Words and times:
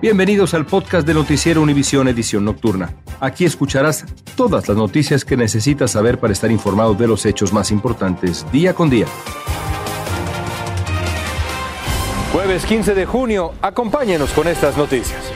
Bienvenidos 0.00 0.54
al 0.54 0.64
podcast 0.64 1.04
de 1.04 1.12
Noticiero 1.12 1.60
Univisión 1.60 2.06
Edición 2.06 2.44
Nocturna. 2.44 2.94
Aquí 3.18 3.44
escucharás 3.44 4.04
todas 4.36 4.68
las 4.68 4.76
noticias 4.76 5.24
que 5.24 5.36
necesitas 5.36 5.90
saber 5.90 6.20
para 6.20 6.32
estar 6.32 6.52
informado 6.52 6.94
de 6.94 7.08
los 7.08 7.26
hechos 7.26 7.52
más 7.52 7.72
importantes 7.72 8.46
día 8.52 8.74
con 8.74 8.90
día. 8.90 9.06
Jueves 12.32 12.64
15 12.64 12.94
de 12.94 13.06
junio, 13.06 13.54
acompáñenos 13.60 14.30
con 14.30 14.46
estas 14.46 14.76
noticias. 14.76 15.32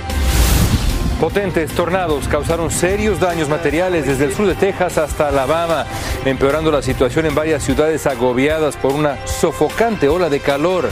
Potentes 1.18 1.72
tornados 1.72 2.28
causaron 2.28 2.70
serios 2.70 3.18
daños 3.18 3.48
materiales 3.48 4.06
desde 4.06 4.26
el 4.26 4.32
sur 4.32 4.46
de 4.46 4.54
Texas 4.54 4.96
hasta 4.96 5.26
Alabama, 5.26 5.86
empeorando 6.24 6.70
la 6.70 6.82
situación 6.82 7.26
en 7.26 7.34
varias 7.34 7.64
ciudades 7.64 8.06
agobiadas 8.06 8.76
por 8.76 8.92
una 8.92 9.26
sofocante 9.26 10.08
ola 10.08 10.28
de 10.30 10.38
calor. 10.38 10.88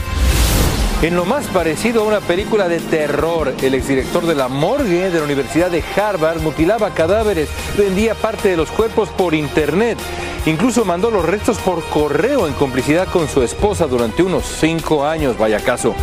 En 1.01 1.15
lo 1.15 1.25
más 1.25 1.47
parecido 1.47 2.03
a 2.03 2.05
una 2.05 2.19
película 2.19 2.67
de 2.67 2.79
terror, 2.79 3.55
el 3.59 3.73
exdirector 3.73 4.23
de 4.27 4.35
la 4.35 4.47
morgue 4.47 5.09
de 5.09 5.17
la 5.17 5.25
Universidad 5.25 5.71
de 5.71 5.83
Harvard 5.95 6.41
mutilaba 6.41 6.91
cadáveres, 6.91 7.49
vendía 7.75 8.13
parte 8.13 8.49
de 8.49 8.57
los 8.57 8.69
cuerpos 8.69 9.09
por 9.09 9.33
internet. 9.33 9.97
Incluso 10.45 10.85
mandó 10.85 11.09
los 11.09 11.25
restos 11.25 11.57
por 11.57 11.83
correo 11.85 12.45
en 12.45 12.53
complicidad 12.53 13.07
con 13.07 13.27
su 13.27 13.41
esposa 13.41 13.87
durante 13.87 14.21
unos 14.21 14.45
cinco 14.45 15.03
años, 15.03 15.39
vaya 15.39 15.59
caso. 15.59 15.95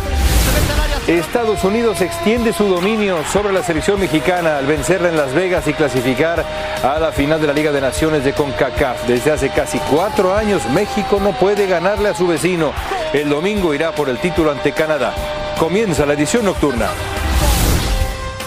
Estados 1.07 1.63
Unidos 1.63 2.01
extiende 2.01 2.51
su 2.51 2.65
dominio 2.65 3.19
sobre 3.31 3.53
la 3.53 3.63
selección 3.63 4.01
mexicana 4.01 4.57
al 4.57 4.65
vencerla 4.65 5.07
en 5.07 5.15
Las 5.15 5.33
Vegas 5.33 5.65
y 5.69 5.73
clasificar 5.73 6.45
a 6.83 6.99
la 6.99 7.13
final 7.13 7.39
de 7.39 7.47
la 7.47 7.53
Liga 7.53 7.71
de 7.71 7.79
Naciones 7.79 8.25
de 8.25 8.33
CONCACAF. 8.33 9.07
Desde 9.07 9.31
hace 9.31 9.49
casi 9.49 9.79
cuatro 9.79 10.35
años 10.35 10.61
México 10.73 11.21
no 11.23 11.31
puede 11.31 11.67
ganarle 11.67 12.09
a 12.09 12.13
su 12.13 12.27
vecino. 12.27 12.73
El 13.13 13.27
domingo 13.27 13.73
irá 13.73 13.91
por 13.91 14.07
el 14.07 14.19
título 14.19 14.51
ante 14.51 14.71
Canadá. 14.71 15.15
Comienza 15.57 16.05
la 16.05 16.13
edición 16.13 16.45
nocturna. 16.45 16.89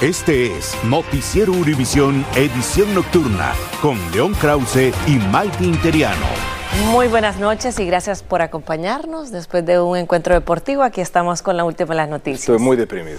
Este 0.01 0.57
es 0.57 0.77
Noticiero 0.85 1.53
Univisión 1.53 2.25
Edición 2.37 2.95
Nocturna 2.95 3.55
con 3.81 3.99
León 4.13 4.35
Krause 4.35 4.93
y 5.09 5.19
Maite 5.19 5.65
Interiano. 5.65 6.52
Muy 6.73 7.07
buenas 7.09 7.39
noches 7.39 7.79
y 7.81 7.87
gracias 7.87 8.23
por 8.23 8.41
acompañarnos 8.41 9.31
después 9.31 9.65
de 9.67 9.79
un 9.79 9.95
encuentro 9.95 10.33
deportivo. 10.35 10.83
Aquí 10.83 11.03
estamos 11.03 11.43
con 11.43 11.59
la 11.59 11.65
última 11.65 11.91
de 11.91 11.97
las 11.97 12.09
noticias. 12.09 12.41
Estoy 12.41 12.59
muy 12.59 12.79
deprimido. 12.79 13.19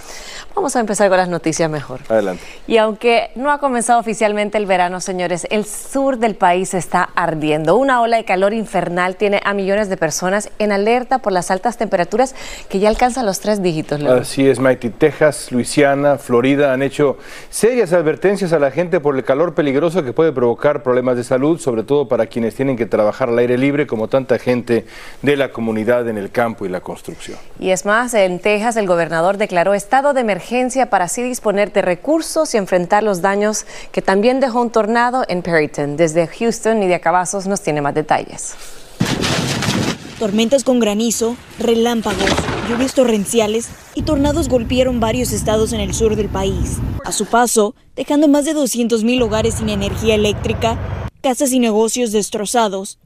Vamos 0.56 0.74
a 0.74 0.80
empezar 0.80 1.08
con 1.08 1.18
las 1.18 1.28
noticias 1.28 1.70
mejor. 1.70 2.00
Adelante. 2.08 2.42
Y 2.66 2.78
aunque 2.78 3.30
no 3.36 3.52
ha 3.52 3.58
comenzado 3.58 4.00
oficialmente 4.00 4.58
el 4.58 4.66
verano, 4.66 5.00
señores, 5.00 5.46
el 5.50 5.66
sur 5.66 6.18
del 6.18 6.34
país 6.34 6.74
está 6.74 7.08
ardiendo. 7.14 7.76
Una 7.76 8.00
ola 8.00 8.16
de 8.16 8.24
calor 8.24 8.54
infernal 8.54 9.14
tiene 9.14 9.40
a 9.44 9.54
millones 9.54 9.88
de 9.88 9.96
personas 9.96 10.50
en 10.58 10.72
alerta 10.72 11.18
por 11.18 11.32
las 11.32 11.52
altas 11.52 11.76
temperaturas 11.76 12.34
que 12.68 12.80
ya 12.80 12.88
alcanzan 12.88 13.24
los 13.24 13.38
tres 13.38 13.62
dígitos. 13.62 14.02
Así 14.02 14.48
es, 14.48 14.58
Mighty. 14.58 14.90
Texas, 14.90 15.52
Luisiana, 15.52 16.18
Florida 16.18 16.72
han 16.72 16.82
hecho 16.82 17.18
serias 17.50 17.92
advertencias 17.92 18.52
a 18.52 18.58
la 18.58 18.72
gente 18.72 18.98
por 18.98 19.14
el 19.14 19.22
calor 19.22 19.54
peligroso 19.54 20.02
que 20.02 20.12
puede 20.12 20.32
provocar 20.32 20.82
problemas 20.82 21.16
de 21.16 21.22
salud, 21.22 21.60
sobre 21.60 21.84
todo 21.84 22.08
para 22.08 22.26
quienes 22.26 22.56
tienen 22.56 22.76
que 22.76 22.86
trabajar 22.86 23.28
al 23.28 23.43
aire 23.44 23.58
libre 23.58 23.86
como 23.86 24.08
tanta 24.08 24.38
gente 24.38 24.84
de 25.22 25.36
la 25.36 25.52
comunidad 25.52 26.08
en 26.08 26.18
el 26.18 26.30
campo 26.30 26.66
y 26.66 26.68
la 26.68 26.80
construcción. 26.80 27.38
Y 27.58 27.70
es 27.70 27.84
más, 27.84 28.14
en 28.14 28.40
Texas 28.40 28.76
el 28.76 28.86
gobernador 28.86 29.36
declaró 29.36 29.74
estado 29.74 30.12
de 30.12 30.20
emergencia 30.20 30.90
para 30.90 31.04
así 31.04 31.22
disponer 31.22 31.72
de 31.72 31.82
recursos 31.82 32.54
y 32.54 32.58
enfrentar 32.58 33.02
los 33.02 33.22
daños 33.22 33.66
que 33.92 34.02
también 34.02 34.40
dejó 34.40 34.60
un 34.60 34.70
tornado 34.70 35.24
en 35.28 35.42
Perryton. 35.42 35.96
Desde 35.96 36.26
Houston, 36.26 36.82
y 36.82 36.88
de 36.88 37.00
Cavazos 37.00 37.46
nos 37.46 37.60
tiene 37.62 37.80
más 37.80 37.94
detalles. 37.94 38.54
Tormentas 40.18 40.64
con 40.64 40.78
granizo, 40.78 41.36
relámpagos, 41.58 42.30
lluvias 42.68 42.94
torrenciales 42.94 43.68
y 43.94 44.02
tornados 44.02 44.48
golpearon 44.48 45.00
varios 45.00 45.32
estados 45.32 45.72
en 45.72 45.80
el 45.80 45.92
sur 45.92 46.16
del 46.16 46.28
país. 46.28 46.78
A 47.04 47.12
su 47.12 47.26
paso, 47.26 47.74
dejando 47.96 48.28
más 48.28 48.44
de 48.44 48.54
200.000 48.54 49.22
hogares 49.22 49.54
sin 49.54 49.68
energía 49.68 50.14
eléctrica, 50.14 50.78
casas 51.20 51.52
y 51.52 51.58
negocios 51.58 52.12
destrozados. 52.12 52.98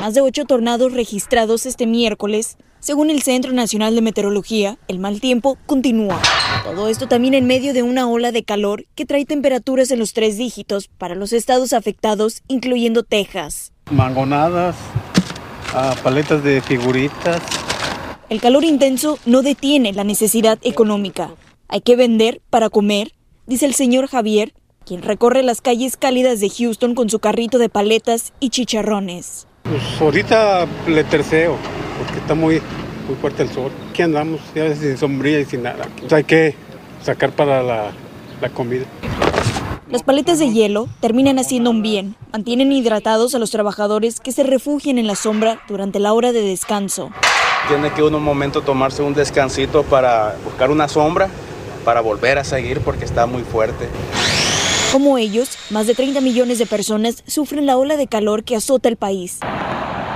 Más 0.00 0.14
de 0.14 0.20
ocho 0.20 0.44
tornados 0.44 0.92
registrados 0.92 1.66
este 1.66 1.84
miércoles, 1.84 2.56
según 2.78 3.10
el 3.10 3.20
Centro 3.20 3.52
Nacional 3.52 3.96
de 3.96 4.00
Meteorología, 4.00 4.78
el 4.86 5.00
mal 5.00 5.20
tiempo 5.20 5.58
continúa. 5.66 6.22
Todo 6.62 6.88
esto 6.88 7.08
también 7.08 7.34
en 7.34 7.48
medio 7.48 7.74
de 7.74 7.82
una 7.82 8.08
ola 8.08 8.30
de 8.30 8.44
calor 8.44 8.86
que 8.94 9.06
trae 9.06 9.24
temperaturas 9.24 9.90
en 9.90 9.98
los 9.98 10.12
tres 10.12 10.38
dígitos 10.38 10.86
para 10.86 11.16
los 11.16 11.32
estados 11.32 11.72
afectados, 11.72 12.42
incluyendo 12.46 13.02
Texas. 13.02 13.72
Mangonadas, 13.90 14.76
ah, 15.74 15.96
paletas 16.04 16.44
de 16.44 16.60
figuritas. 16.60 17.42
El 18.30 18.40
calor 18.40 18.64
intenso 18.64 19.18
no 19.26 19.42
detiene 19.42 19.92
la 19.92 20.04
necesidad 20.04 20.60
económica. 20.62 21.34
Hay 21.66 21.80
que 21.80 21.96
vender 21.96 22.40
para 22.50 22.70
comer, 22.70 23.14
dice 23.48 23.66
el 23.66 23.74
señor 23.74 24.06
Javier, 24.06 24.54
quien 24.86 25.02
recorre 25.02 25.42
las 25.42 25.60
calles 25.60 25.96
cálidas 25.96 26.38
de 26.38 26.50
Houston 26.50 26.94
con 26.94 27.10
su 27.10 27.18
carrito 27.18 27.58
de 27.58 27.68
paletas 27.68 28.32
y 28.38 28.50
chicharrones. 28.50 29.47
Pues 29.70 30.00
ahorita 30.00 30.66
le 30.86 31.04
terceo 31.04 31.56
porque 31.98 32.18
está 32.20 32.34
muy, 32.34 32.62
muy 33.06 33.16
fuerte 33.20 33.42
el 33.42 33.50
sol. 33.50 33.70
Aquí 33.90 34.02
andamos, 34.02 34.40
ya 34.54 34.74
sin 34.74 34.96
sombrilla 34.96 35.40
y 35.40 35.44
sin 35.44 35.62
nada. 35.62 35.86
hay 36.10 36.24
que 36.24 36.54
sacar 37.02 37.32
para 37.32 37.62
la, 37.62 37.90
la 38.40 38.48
comida. 38.48 38.86
Las 39.90 40.02
paletas 40.02 40.38
de 40.38 40.50
hielo 40.50 40.88
terminan 41.00 41.38
haciendo 41.38 41.70
un 41.70 41.82
bien. 41.82 42.14
Mantienen 42.32 42.72
hidratados 42.72 43.34
a 43.34 43.38
los 43.38 43.50
trabajadores 43.50 44.20
que 44.20 44.32
se 44.32 44.42
refugian 44.42 44.98
en 44.98 45.06
la 45.06 45.14
sombra 45.14 45.60
durante 45.68 45.98
la 45.98 46.12
hora 46.12 46.32
de 46.32 46.42
descanso. 46.42 47.10
Tiene 47.68 47.90
que 47.92 48.02
uno 48.02 48.18
un 48.18 48.22
momento 48.22 48.62
tomarse 48.62 49.02
un 49.02 49.14
descansito 49.14 49.82
para 49.82 50.36
buscar 50.44 50.70
una 50.70 50.88
sombra, 50.88 51.28
para 51.84 52.00
volver 52.00 52.38
a 52.38 52.44
seguir 52.44 52.80
porque 52.80 53.04
está 53.04 53.26
muy 53.26 53.42
fuerte. 53.42 53.88
Como 54.92 55.18
ellos, 55.18 55.50
más 55.68 55.86
de 55.86 55.94
30 55.94 56.22
millones 56.22 56.58
de 56.58 56.64
personas 56.64 57.22
sufren 57.26 57.66
la 57.66 57.76
ola 57.76 57.98
de 57.98 58.06
calor 58.06 58.42
que 58.42 58.56
azota 58.56 58.88
el 58.88 58.96
país. 58.96 59.38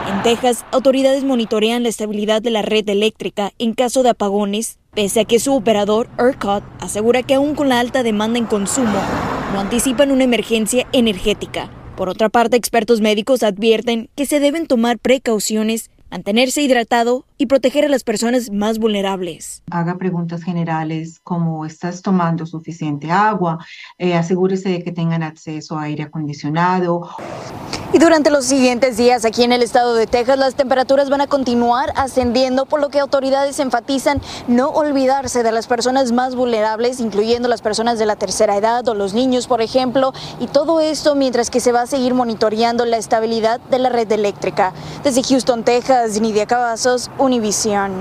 En 0.09 0.23
Texas, 0.23 0.65
autoridades 0.73 1.25
monitorean 1.25 1.83
la 1.83 1.91
estabilidad 1.91 2.41
de 2.41 2.51
la 2.51 2.63
red 2.63 2.89
eléctrica 2.89 3.53
en 3.59 3.75
caso 3.75 4.03
de 4.03 4.09
apagones, 4.09 4.79
pese 4.95 5.21
a 5.21 5.25
que 5.27 5.41
su 5.41 5.55
operador, 5.55 6.09
ERCOT, 6.19 6.65
asegura 6.81 7.23
que 7.23 7.35
aún 7.35 7.55
con 7.55 7.69
la 7.69 7.81
alta 7.81 8.03
demanda 8.03 8.39
en 8.39 8.47
consumo, 8.47 8.99
no 9.53 9.61
anticipan 9.61 10.11
una 10.11 10.25
emergencia 10.25 10.87
energética. 10.93 11.71
Por 11.95 12.09
otra 12.09 12.31
parte, 12.31 12.57
expertos 12.57 13.03
médicos 13.03 13.43
advierten 13.43 14.09
que 14.17 14.25
se 14.25 14.41
deben 14.41 14.67
tomar 14.67 14.99
precauciones 14.99 15.91
mantenerse 16.13 16.61
hidratado 16.61 17.25
y 17.39 17.47
proteger 17.47 17.87
a 17.87 17.89
las 17.89 18.05
personas 18.05 18.51
más 18.51 18.79
vulnerables. 18.79 19.63
Haga 19.71 19.97
preguntas 19.97 20.45
generales 20.45 21.21
como 21.25 21.65
¿estás 21.65 22.03
tomando 22.03 22.45
suficiente 22.45 23.11
agua? 23.11 23.65
Eh, 23.97 24.15
asegúrese 24.15 24.69
de 24.69 24.85
que 24.85 24.93
tengan 24.93 25.23
acceso 25.23 25.79
a 25.79 25.85
aire 25.85 26.03
acondicionado. 26.03 27.09
Y 27.95 27.99
durante 27.99 28.31
los 28.31 28.47
siguientes 28.47 28.97
días 28.97 29.27
aquí 29.27 29.43
en 29.43 29.53
el 29.53 29.63
estado 29.63 29.95
de 29.95 30.07
Texas 30.07 30.39
las 30.39 30.55
temperaturas 30.55 31.11
van 31.11 31.21
a 31.21 31.27
continuar 31.27 31.93
ascendiendo, 31.95 32.65
por 32.65 32.81
lo 32.81 32.89
que 32.89 32.99
autoridades 32.99 33.59
enfatizan 33.59 34.23
no 34.49 34.71
olvidarse 34.71 35.43
de 35.43 35.53
las 35.53 35.67
personas 35.67 36.11
más 36.11 36.35
vulnerables, 36.35 37.01
incluyendo 37.01 37.49
las 37.49 37.61
personas 37.61 37.99
de 37.99 38.07
la 38.07 38.17
tercera 38.17 38.57
edad 38.57 38.89
o 38.89 38.95
los 38.95 39.13
niños, 39.13 39.47
por 39.47 39.61
ejemplo, 39.61 40.15
y 40.41 40.47
todo 40.47 40.81
esto 40.81 41.15
mientras 41.15 41.51
que 41.51 41.61
se 41.61 41.71
va 41.71 41.83
a 41.83 41.87
seguir 41.87 42.15
monitoreando 42.15 42.87
la 42.87 42.97
estabilidad 42.97 43.61
de 43.61 43.79
la 43.79 43.91
red 43.91 44.11
eléctrica. 44.11 44.73
Desde 45.05 45.23
Houston, 45.23 45.63
Texas, 45.63 46.19
Nidia 46.19 46.47
Cavazos, 46.47 47.11
Univision. 47.19 47.93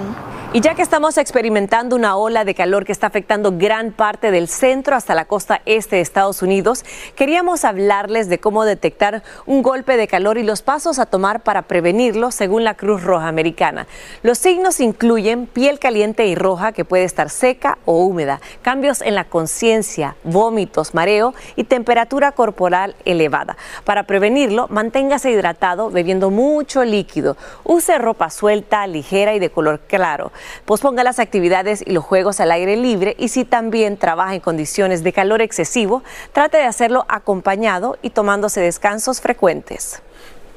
Y 0.53 0.59
ya 0.59 0.75
que 0.75 0.81
estamos 0.81 1.17
experimentando 1.17 1.95
una 1.95 2.17
ola 2.17 2.43
de 2.43 2.53
calor 2.53 2.83
que 2.83 2.91
está 2.91 3.07
afectando 3.07 3.53
gran 3.57 3.93
parte 3.93 4.31
del 4.31 4.49
centro 4.49 4.97
hasta 4.97 5.15
la 5.15 5.23
costa 5.23 5.61
este 5.65 5.95
de 5.95 6.01
Estados 6.01 6.41
Unidos, 6.41 6.83
queríamos 7.15 7.63
hablarles 7.63 8.27
de 8.27 8.37
cómo 8.37 8.65
detectar 8.65 9.23
un 9.45 9.61
golpe 9.61 9.95
de 9.95 10.09
calor 10.09 10.37
y 10.37 10.43
los 10.43 10.61
pasos 10.61 10.99
a 10.99 11.05
tomar 11.05 11.43
para 11.43 11.61
prevenirlo 11.61 12.31
según 12.31 12.65
la 12.65 12.73
Cruz 12.73 13.01
Roja 13.01 13.29
Americana. 13.29 13.87
Los 14.23 14.39
signos 14.39 14.81
incluyen 14.81 15.47
piel 15.47 15.79
caliente 15.79 16.25
y 16.25 16.35
roja 16.35 16.73
que 16.73 16.83
puede 16.83 17.05
estar 17.05 17.29
seca 17.29 17.77
o 17.85 18.03
húmeda, 18.03 18.41
cambios 18.61 19.01
en 19.01 19.15
la 19.15 19.23
conciencia, 19.23 20.17
vómitos, 20.25 20.93
mareo 20.93 21.33
y 21.55 21.63
temperatura 21.63 22.33
corporal 22.33 22.97
elevada. 23.05 23.55
Para 23.85 24.03
prevenirlo, 24.03 24.67
manténgase 24.67 25.31
hidratado 25.31 25.91
bebiendo 25.91 26.29
mucho 26.29 26.83
líquido. 26.83 27.37
Use 27.63 27.97
ropa 27.97 28.29
suelta, 28.29 28.85
ligera 28.85 29.33
y 29.33 29.39
de 29.39 29.49
color 29.49 29.79
claro. 29.87 30.33
Posponga 30.65 31.03
las 31.03 31.19
actividades 31.19 31.83
y 31.85 31.91
los 31.91 32.03
juegos 32.03 32.39
al 32.39 32.51
aire 32.51 32.75
libre 32.75 33.15
y 33.17 33.29
si 33.29 33.45
también 33.45 33.97
trabaja 33.97 34.35
en 34.35 34.41
condiciones 34.41 35.03
de 35.03 35.13
calor 35.13 35.41
excesivo, 35.41 36.03
trate 36.33 36.57
de 36.57 36.65
hacerlo 36.65 37.05
acompañado 37.09 37.97
y 38.01 38.11
tomándose 38.11 38.61
descansos 38.61 39.21
frecuentes. 39.21 40.01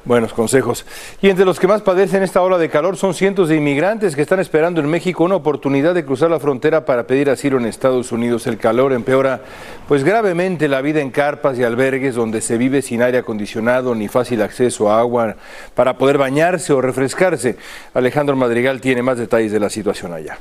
Buenos 0.07 0.35
consejos. 0.35 0.85
Y 1.23 1.31
entre 1.31 1.47
los 1.47 1.59
que 1.59 1.67
más 1.67 1.81
padecen 1.81 2.23
esta 2.23 2.43
ola 2.43 2.59
de 2.59 2.69
calor 2.69 2.99
son 2.99 3.15
cientos 3.15 3.49
de 3.49 3.57
inmigrantes 3.57 4.15
que 4.15 4.21
están 4.21 4.39
esperando 4.39 4.81
en 4.83 4.87
México 4.87 5.25
una 5.25 5.37
oportunidad 5.37 5.95
de 5.95 6.05
cruzar 6.05 6.31
la 6.31 6.39
frontera 6.39 6.85
para 6.85 7.07
pedir 7.07 7.31
asilo 7.31 7.57
en 7.57 7.65
Estados 7.65 8.13
Unidos. 8.13 8.47
El 8.47 8.59
calor 8.59 8.93
empeora 8.93 9.41
pues 9.89 10.05
gravemente 10.05 10.69
la 10.69 10.83
vida 10.83 11.01
en 11.01 11.11
carpas 11.11 11.59
y 11.59 11.65
albergues 11.65 12.17
donde 12.17 12.43
se 12.43 12.59
vive 12.59 12.83
sin 12.83 13.01
aire 13.01 13.17
acondicionado 13.17 13.95
ni 13.95 14.09
fácil 14.09 14.43
acceso 14.43 14.91
a 14.91 15.01
agua 15.01 15.37
para 15.75 15.97
poder 15.97 16.19
bañarse 16.19 16.75
o 16.75 16.83
refrescarse. 16.83 17.57
Alejandro 17.95 18.37
Madrigal 18.37 18.83
tiene 18.83 19.01
más 19.01 19.17
detalles 19.17 19.53
de 19.53 19.61
la 19.61 19.71
situación 19.71 20.13
allá. 20.13 20.37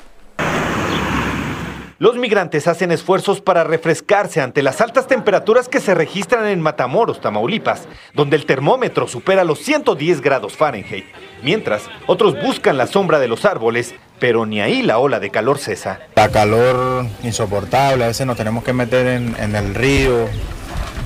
Los 2.03 2.17
migrantes 2.17 2.67
hacen 2.67 2.91
esfuerzos 2.91 3.39
para 3.39 3.63
refrescarse 3.63 4.41
ante 4.41 4.61
las 4.61 4.81
altas 4.81 5.07
temperaturas 5.07 5.69
que 5.69 5.79
se 5.79 5.95
registran 5.95 6.45
en 6.47 6.59
Matamoros, 6.59 7.21
Tamaulipas, 7.21 7.87
donde 8.13 8.35
el 8.35 8.45
termómetro 8.45 9.07
supera 9.07 9.45
los 9.45 9.59
110 9.59 10.19
grados 10.19 10.57
Fahrenheit, 10.57 11.05
mientras 11.43 11.83
otros 12.05 12.35
buscan 12.43 12.75
la 12.75 12.87
sombra 12.87 13.19
de 13.19 13.29
los 13.29 13.45
árboles, 13.45 13.95
pero 14.19 14.45
ni 14.45 14.59
ahí 14.59 14.81
la 14.81 14.97
ola 14.97 15.21
de 15.21 15.29
calor 15.29 15.59
cesa. 15.59 16.01
La 16.15 16.27
calor 16.27 17.05
insoportable, 17.23 18.03
a 18.03 18.07
veces 18.07 18.27
nos 18.27 18.35
tenemos 18.35 18.65
que 18.65 18.73
meter 18.73 19.07
en, 19.07 19.55
el 19.55 19.73
río 19.73 20.27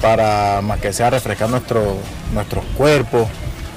para 0.02 0.62
más 0.64 0.80
que 0.80 0.94
sea 0.94 1.12
refrescar 1.12 1.48
nuestro, 1.48 1.96
nuestros 2.34 2.66
cuerpos 2.76 3.28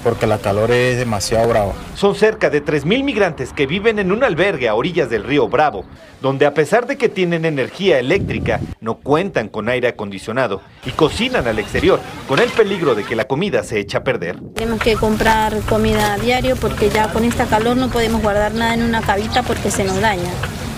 porque 0.02 0.26
la 0.26 0.38
calor 0.38 0.70
es 0.70 0.98
demasiado 0.98 1.48
brava. 1.48 1.72
Son 1.94 2.14
cerca 2.14 2.50
de 2.50 2.64
3.000 2.64 3.04
migrantes 3.04 3.52
que 3.52 3.66
viven 3.66 3.98
en 3.98 4.12
un 4.12 4.24
albergue 4.24 4.68
a 4.68 4.74
orillas 4.74 5.10
del 5.10 5.24
río 5.24 5.48
Bravo, 5.48 5.84
donde 6.20 6.46
a 6.46 6.54
pesar 6.54 6.86
de 6.86 6.96
que 6.96 7.08
tienen 7.08 7.44
energía 7.44 7.98
eléctrica, 7.98 8.60
no 8.80 8.96
cuentan 8.96 9.48
con 9.48 9.68
aire 9.68 9.88
acondicionado 9.88 10.60
y 10.84 10.90
cocinan 10.90 11.46
al 11.46 11.58
exterior, 11.58 12.00
con 12.28 12.38
el 12.38 12.50
peligro 12.50 12.94
de 12.94 13.04
que 13.04 13.16
la 13.16 13.24
comida 13.24 13.62
se 13.62 13.78
eche 13.78 13.96
a 13.96 14.04
perder. 14.04 14.38
Tenemos 14.54 14.80
que 14.80 14.96
comprar 14.96 15.58
comida 15.68 16.14
a 16.14 16.18
diario 16.18 16.56
porque 16.56 16.90
ya 16.90 17.12
con 17.12 17.24
esta 17.24 17.46
calor 17.46 17.76
no 17.76 17.88
podemos 17.88 18.22
guardar 18.22 18.54
nada 18.54 18.74
en 18.74 18.82
una 18.82 19.00
cabita 19.02 19.42
porque 19.42 19.70
se 19.70 19.84
nos 19.84 20.00
daña. 20.00 20.30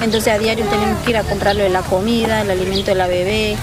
Entonces 0.03 0.33
a 0.33 0.39
diario 0.39 0.65
tenemos 0.67 0.99
que 1.03 1.11
ir 1.11 1.17
a 1.17 1.23
comprarlo 1.23 1.63
de 1.63 1.69
la 1.69 1.83
comida, 1.83 2.43
el 2.43 2.51
alimento 2.51 2.91
de 2.91 2.97
la 2.97 3.07
bebé, 3.07 3.57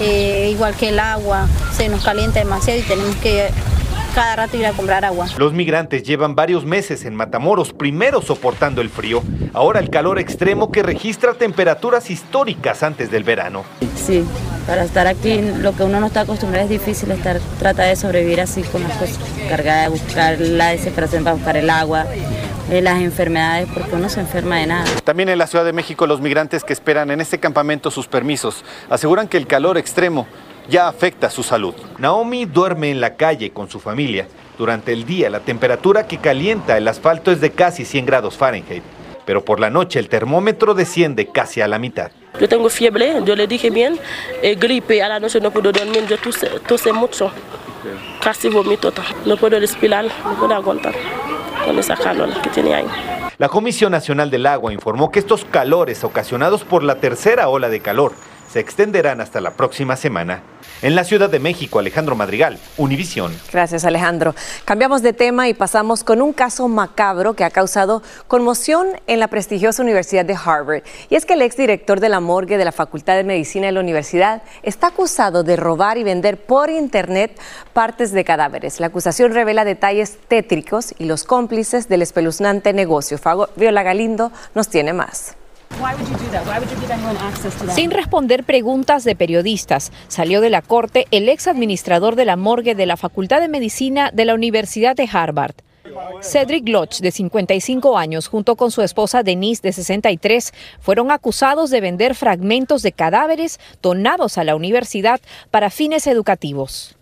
eh, 0.00 0.50
igual 0.50 0.74
que 0.74 0.90
el 0.90 0.98
agua, 0.98 1.48
se 1.72 1.88
nos 1.88 2.04
calienta 2.04 2.38
demasiado 2.38 2.80
y 2.80 2.82
tenemos 2.82 3.16
que 3.16 3.48
cada 4.16 4.34
rato 4.34 4.56
ir 4.56 4.64
a 4.64 4.72
comprar 4.72 5.04
agua. 5.04 5.26
Los 5.36 5.52
migrantes 5.52 6.02
llevan 6.02 6.34
varios 6.34 6.64
meses 6.64 7.04
en 7.04 7.14
Matamoros, 7.14 7.74
primero 7.74 8.22
soportando 8.22 8.80
el 8.80 8.88
frío, 8.88 9.22
ahora 9.52 9.78
el 9.78 9.90
calor 9.90 10.18
extremo 10.18 10.72
que 10.72 10.82
registra 10.82 11.34
temperaturas 11.34 12.08
históricas 12.08 12.82
antes 12.82 13.10
del 13.10 13.24
verano. 13.24 13.64
Sí, 13.94 14.24
para 14.66 14.84
estar 14.84 15.06
aquí 15.06 15.42
lo 15.60 15.76
que 15.76 15.82
uno 15.82 16.00
no 16.00 16.06
está 16.06 16.22
acostumbrado 16.22 16.64
es 16.64 16.70
difícil 16.70 17.10
estar, 17.10 17.40
trata 17.58 17.82
de 17.82 17.94
sobrevivir 17.94 18.40
así 18.40 18.62
con 18.62 18.82
las 18.84 18.96
cosas, 18.96 19.18
cargada 19.50 19.82
de 19.82 19.88
buscar 19.90 20.40
la 20.40 20.68
desesperación 20.68 21.22
para 21.22 21.36
buscar 21.36 21.58
el 21.58 21.68
agua, 21.68 22.06
de 22.70 22.80
las 22.80 23.00
enfermedades 23.00 23.68
porque 23.72 23.94
uno 23.94 24.08
se 24.08 24.20
enferma 24.20 24.56
de 24.56 24.66
nada. 24.66 24.84
También 25.04 25.28
en 25.28 25.38
la 25.38 25.46
Ciudad 25.46 25.64
de 25.64 25.72
México 25.72 26.06
los 26.06 26.20
migrantes 26.20 26.64
que 26.64 26.72
esperan 26.72 27.10
en 27.10 27.20
este 27.20 27.38
campamento 27.38 27.90
sus 27.90 28.08
permisos 28.08 28.64
aseguran 28.90 29.28
que 29.28 29.36
el 29.36 29.46
calor 29.46 29.78
extremo 29.78 30.26
ya 30.68 30.88
afecta 30.88 31.30
su 31.30 31.42
salud. 31.42 31.74
Naomi 31.98 32.44
duerme 32.44 32.90
en 32.90 33.00
la 33.00 33.16
calle 33.16 33.50
con 33.50 33.70
su 33.70 33.80
familia. 33.80 34.28
Durante 34.58 34.92
el 34.92 35.04
día 35.04 35.30
la 35.30 35.40
temperatura 35.40 36.06
que 36.06 36.18
calienta 36.18 36.76
el 36.76 36.88
asfalto 36.88 37.30
es 37.30 37.40
de 37.40 37.50
casi 37.50 37.84
100 37.84 38.06
grados 38.06 38.36
Fahrenheit, 38.36 38.82
pero 39.24 39.44
por 39.44 39.60
la 39.60 39.70
noche 39.70 39.98
el 39.98 40.08
termómetro 40.08 40.74
desciende 40.74 41.26
casi 41.26 41.60
a 41.60 41.68
la 41.68 41.78
mitad. 41.78 42.10
Yo 42.40 42.48
tengo 42.48 42.68
fiebre, 42.68 43.14
yo 43.24 43.34
le 43.34 43.46
dije 43.46 43.70
bien, 43.70 43.98
eh, 44.42 44.54
gripe, 44.54 45.02
a 45.02 45.08
la 45.08 45.20
noche 45.20 45.40
no 45.40 45.50
puedo 45.50 45.72
dormir, 45.72 46.06
yo 46.06 46.16
tose, 46.66 46.92
mucho, 46.92 47.30
casi 48.22 48.48
vomito, 48.48 48.92
no 49.24 49.36
puedo 49.36 49.58
respirar, 49.58 50.04
no 50.24 50.34
puedo 50.34 50.54
aguantar 50.54 50.94
con 51.64 51.78
esa 51.78 51.96
calor 51.96 52.30
que 52.42 52.50
tiene 52.50 52.74
ahí. 52.74 52.86
La 53.38 53.48
Comisión 53.48 53.92
Nacional 53.92 54.30
del 54.30 54.46
Agua 54.46 54.72
informó 54.72 55.10
que 55.10 55.18
estos 55.18 55.44
calores 55.44 56.04
ocasionados 56.04 56.64
por 56.64 56.82
la 56.82 56.96
tercera 56.96 57.48
ola 57.48 57.68
de 57.68 57.80
calor 57.80 58.12
se 58.48 58.60
extenderán 58.60 59.20
hasta 59.20 59.40
la 59.40 59.50
próxima 59.50 59.96
semana. 59.96 60.42
En 60.82 60.94
la 60.94 61.04
Ciudad 61.04 61.30
de 61.30 61.38
México, 61.38 61.78
Alejandro 61.78 62.16
Madrigal, 62.16 62.58
Univisión. 62.76 63.34
Gracias, 63.50 63.86
Alejandro. 63.86 64.34
Cambiamos 64.66 65.00
de 65.00 65.14
tema 65.14 65.48
y 65.48 65.54
pasamos 65.54 66.04
con 66.04 66.20
un 66.20 66.34
caso 66.34 66.68
macabro 66.68 67.32
que 67.32 67.44
ha 67.44 67.50
causado 67.50 68.02
conmoción 68.28 68.88
en 69.06 69.18
la 69.18 69.28
prestigiosa 69.28 69.82
Universidad 69.82 70.26
de 70.26 70.34
Harvard. 70.34 70.82
Y 71.08 71.14
es 71.14 71.24
que 71.24 71.32
el 71.32 71.40
exdirector 71.40 71.98
de 71.98 72.10
la 72.10 72.20
morgue 72.20 72.58
de 72.58 72.66
la 72.66 72.72
Facultad 72.72 73.16
de 73.16 73.24
Medicina 73.24 73.66
de 73.66 73.72
la 73.72 73.80
universidad 73.80 74.42
está 74.62 74.88
acusado 74.88 75.44
de 75.44 75.56
robar 75.56 75.96
y 75.96 76.04
vender 76.04 76.44
por 76.44 76.68
Internet 76.68 77.40
partes 77.72 78.12
de 78.12 78.24
cadáveres. 78.24 78.78
La 78.78 78.88
acusación 78.88 79.32
revela 79.32 79.64
detalles 79.64 80.18
tétricos 80.28 80.94
y 80.98 81.06
los 81.06 81.24
cómplices 81.24 81.88
del 81.88 82.02
espeluznante 82.02 82.74
negocio. 82.74 83.18
Viola 83.56 83.82
Galindo 83.82 84.30
nos 84.54 84.68
tiene 84.68 84.92
más. 84.92 85.36
Sin 87.74 87.90
responder 87.90 88.44
preguntas 88.44 89.04
de 89.04 89.14
periodistas, 89.16 89.92
salió 90.08 90.40
de 90.40 90.50
la 90.50 90.62
corte 90.62 91.06
el 91.10 91.28
ex 91.28 91.46
administrador 91.46 92.16
de 92.16 92.24
la 92.24 92.36
morgue 92.36 92.74
de 92.74 92.86
la 92.86 92.96
Facultad 92.96 93.40
de 93.40 93.48
Medicina 93.48 94.10
de 94.12 94.24
la 94.24 94.34
Universidad 94.34 94.96
de 94.96 95.08
Harvard. 95.10 95.54
Cedric 96.20 96.68
Lodge, 96.68 97.00
de 97.00 97.10
55 97.10 97.96
años, 97.96 98.28
junto 98.28 98.56
con 98.56 98.70
su 98.70 98.82
esposa 98.82 99.22
Denise, 99.22 99.62
de 99.62 99.72
63, 99.72 100.52
fueron 100.80 101.10
acusados 101.10 101.70
de 101.70 101.80
vender 101.80 102.14
fragmentos 102.14 102.82
de 102.82 102.92
cadáveres 102.92 103.60
donados 103.82 104.38
a 104.38 104.44
la 104.44 104.56
universidad 104.56 105.20
para 105.50 105.70
fines 105.70 106.06
educativos. 106.06 106.96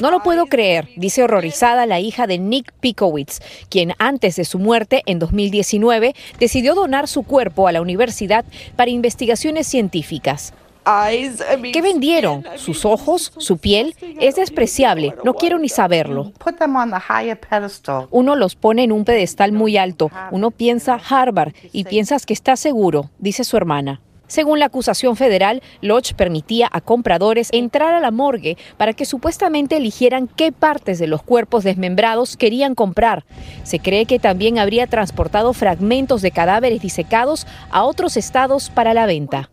No 0.00 0.10
lo 0.10 0.22
puedo 0.22 0.46
creer, 0.46 0.88
dice 0.96 1.22
horrorizada 1.22 1.86
la 1.86 2.00
hija 2.00 2.26
de 2.26 2.38
Nick 2.38 2.72
Pikowitz, 2.80 3.40
quien 3.68 3.92
antes 3.98 4.34
de 4.36 4.44
su 4.44 4.58
muerte 4.58 5.02
en 5.06 5.20
2019 5.20 6.14
decidió 6.40 6.74
donar 6.74 7.06
su 7.06 7.22
cuerpo 7.22 7.68
a 7.68 7.72
la 7.72 7.80
universidad 7.80 8.44
para 8.74 8.90
investigaciones 8.90 9.68
científicas. 9.68 10.52
¿Qué 11.72 11.80
vendieron? 11.80 12.44
¿Sus 12.56 12.84
ojos? 12.84 13.32
¿Su 13.38 13.58
piel? 13.58 13.94
Es 14.20 14.36
despreciable, 14.36 15.14
no 15.24 15.34
quiero 15.34 15.58
ni 15.58 15.68
saberlo. 15.68 16.32
Uno 18.10 18.36
los 18.36 18.54
pone 18.56 18.82
en 18.82 18.92
un 18.92 19.04
pedestal 19.04 19.52
muy 19.52 19.76
alto, 19.76 20.10
uno 20.30 20.50
piensa 20.50 21.00
Harvard 21.08 21.54
y 21.72 21.84
piensas 21.84 22.26
que 22.26 22.34
está 22.34 22.56
seguro, 22.56 23.10
dice 23.18 23.44
su 23.44 23.56
hermana. 23.56 24.00
Según 24.26 24.58
la 24.58 24.66
acusación 24.66 25.16
federal, 25.16 25.62
Lodge 25.80 26.14
permitía 26.14 26.68
a 26.72 26.80
compradores 26.80 27.48
entrar 27.52 27.94
a 27.94 28.00
la 28.00 28.10
morgue 28.10 28.56
para 28.76 28.92
que 28.92 29.04
supuestamente 29.04 29.76
eligieran 29.76 30.28
qué 30.28 30.50
partes 30.52 30.98
de 30.98 31.06
los 31.06 31.22
cuerpos 31.22 31.64
desmembrados 31.64 32.36
querían 32.36 32.74
comprar. 32.74 33.24
Se 33.62 33.78
cree 33.78 34.06
que 34.06 34.18
también 34.18 34.58
habría 34.58 34.86
transportado 34.86 35.52
fragmentos 35.52 36.22
de 36.22 36.30
cadáveres 36.30 36.80
disecados 36.80 37.46
a 37.70 37.84
otros 37.84 38.16
estados 38.16 38.70
para 38.70 38.94
la 38.94 39.06
venta. 39.06 39.50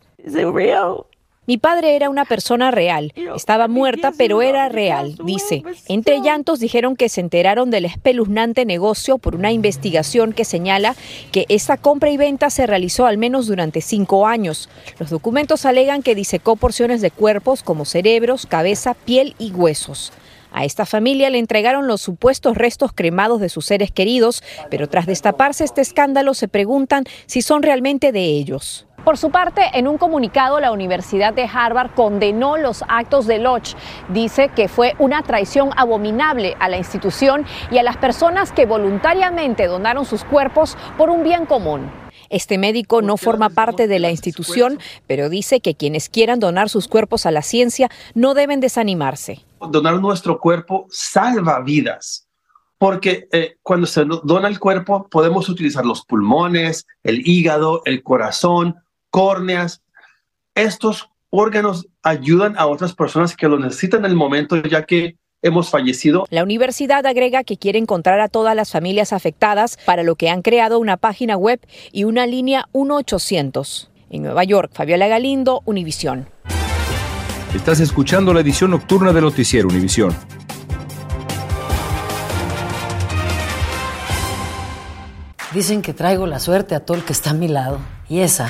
Mi 1.51 1.58
padre 1.58 1.98
era 1.98 2.10
una 2.10 2.24
persona 2.24 2.72
real. 2.72 3.12
Estaba 3.36 3.67
muerta, 3.67 4.13
pero 4.17 4.41
era 4.41 4.70
real, 4.70 5.17
dice. 5.25 5.63
Entre 5.89 6.22
llantos 6.22 6.62
dijeron 6.62 6.96
que 6.96 7.10
se 7.10 7.20
enteraron 7.20 7.72
del 7.72 7.84
espeluznante 7.84 8.63
negocio 8.63 9.17
por 9.17 9.36
una 9.36 9.51
investigación 9.51 10.31
que 10.31 10.46
señala 10.46 10.96
que 11.34 11.46
esta 11.50 11.75
compra 11.75 12.10
y 12.10 12.15
venta 12.15 12.50
se 12.51 12.67
realizó 12.67 13.05
al 13.05 13.17
menos 13.17 13.48
durante 13.48 13.81
cinco 13.81 14.27
años. 14.27 14.70
Los 14.98 15.10
documentos 15.10 15.65
alegan 15.65 16.03
que 16.03 16.15
disecó 16.15 16.55
porciones 16.55 17.01
de 17.01 17.12
cuerpos 17.12 17.63
como 17.63 17.84
cerebros, 17.84 18.46
cabeza, 18.46 18.93
piel 18.93 19.36
y 19.38 19.51
huesos. 19.51 20.13
A 20.53 20.65
esta 20.65 20.86
familia 20.86 21.29
le 21.29 21.39
entregaron 21.39 21.88
los 21.88 22.01
supuestos 22.01 22.58
restos 22.58 22.91
cremados 22.93 23.39
de 23.39 23.50
sus 23.50 23.65
seres 23.65 23.91
queridos, 23.91 24.43
pero 24.70 24.88
tras 24.88 25.05
destaparse 25.05 25.63
este 25.63 25.81
escándalo 25.81 26.34
se 26.34 26.48
preguntan 26.48 27.05
si 27.25 27.41
son 27.41 27.63
realmente 27.63 28.12
de 28.12 28.25
ellos. 28.25 28.86
Por 29.03 29.17
su 29.17 29.31
parte, 29.31 29.63
en 29.74 29.88
un 29.88 29.98
comunicado, 29.98 30.60
la 30.60 30.72
Universidad 30.72 31.34
de 31.34 31.50
Harvard 31.51 31.91
condenó 31.96 32.58
los 32.58 32.84
actos 32.88 33.25
de 33.25 33.39
Lodge. 33.39 33.75
Dice 34.10 34.50
que 34.55 34.67
fue 34.67 34.93
una 35.00 35.24
traición 35.24 35.72
abominable 35.75 36.55
a 36.60 36.70
la 36.70 36.77
institución 36.77 37.46
y 37.72 37.79
a 37.79 37.84
las 37.84 37.98
personas 37.98 38.51
que 38.51 38.67
voluntariamente 38.67 39.65
donaron 39.65 40.05
sus 40.05 40.24
cuerpos 40.24 40.77
por 41.00 41.10
un 41.10 41.24
bien 41.24 41.48
común. 41.48 41.89
Este 42.29 42.60
médico 42.60 43.01
no 43.01 43.17
forma 43.17 43.50
parte 43.50 43.88
de 43.88 44.00
la 44.00 44.12
institución, 44.12 44.79
pero 45.08 45.29
dice 45.29 45.62
que 45.62 45.75
quienes 45.75 46.08
quieran 46.08 46.39
donar 46.39 46.70
sus 46.70 46.88
cuerpos 46.88 47.25
a 47.25 47.31
la 47.31 47.41
ciencia 47.41 47.89
no 48.13 48.36
deben 48.36 48.60
desanimarse. 48.60 49.43
Donar 49.60 50.00
nuestro 50.00 50.39
cuerpo 50.39 50.86
salva 50.89 51.60
vidas 51.62 52.27
porque 52.81 53.27
eh, 53.31 53.58
cuando 53.62 53.86
se 53.86 54.03
dona 54.05 54.48
el 54.48 54.58
cuerpo 54.58 55.08
podemos 55.08 55.48
utilizar 55.50 55.86
los 55.86 56.03
pulmones, 56.03 56.88
el 57.03 57.22
hígado, 57.27 57.84
el 57.86 58.01
corazón, 58.01 58.75
córneas. 59.12 59.84
Estos 60.56 61.10
órganos 61.30 61.88
ayudan 62.01 62.58
a 62.58 62.65
otras 62.65 62.94
personas 62.94 63.36
que 63.36 63.48
lo 63.48 63.60
necesitan 63.60 64.00
en 64.06 64.12
el 64.12 64.18
momento, 64.18 64.56
ya 64.63 64.86
que 64.86 65.18
hemos 65.44 65.70
fallecido. 65.70 66.25
La 66.30 66.44
universidad 66.44 67.06
agrega 67.06 67.44
que 67.44 67.58
quiere 67.58 67.80
encontrar 67.80 68.20
a 68.20 68.27
todas 68.27 68.56
las 68.56 68.72
familias 68.72 69.13
afectadas, 69.13 69.77
para 69.86 70.03
lo 70.03 70.15
que 70.15 70.30
han 70.30 70.41
creado 70.41 70.80
una 70.80 70.98
página 70.98 71.38
web 71.38 71.60
y 71.91 72.06
una 72.06 72.25
línea 72.25 72.68
1-800. 72.74 73.89
En 74.10 74.24
Nueva 74.24 74.44
York, 74.44 74.72
Fabiola 74.74 75.08
Galindo, 75.08 75.62
Univisión. 75.65 76.27
Estás 77.56 77.80
escuchando 77.80 78.34
la 78.34 78.41
edición 78.41 78.72
nocturna 78.72 79.13
de 79.13 79.22
Noticiero 79.22 79.68
Univisión. 79.68 80.15
Dicen 85.53 85.82
que 85.82 85.94
traigo 85.94 86.27
la 86.27 86.39
suerte 86.39 86.75
a 86.75 86.80
todo 86.82 86.96
el 86.96 87.03
que 87.03 87.12
está 87.12 87.32
a 87.32 87.34
mi 87.34 87.50
lado. 87.50 87.80
Y 88.08 88.20
esa 88.20 88.50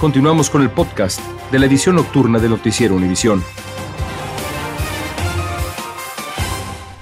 Continuamos 0.00 0.48
con 0.48 0.62
el 0.62 0.70
podcast 0.70 1.20
de 1.52 1.58
la 1.58 1.66
edición 1.66 1.96
nocturna 1.96 2.38
de 2.38 2.48
Noticiero 2.48 2.94
Univisión. 2.94 3.44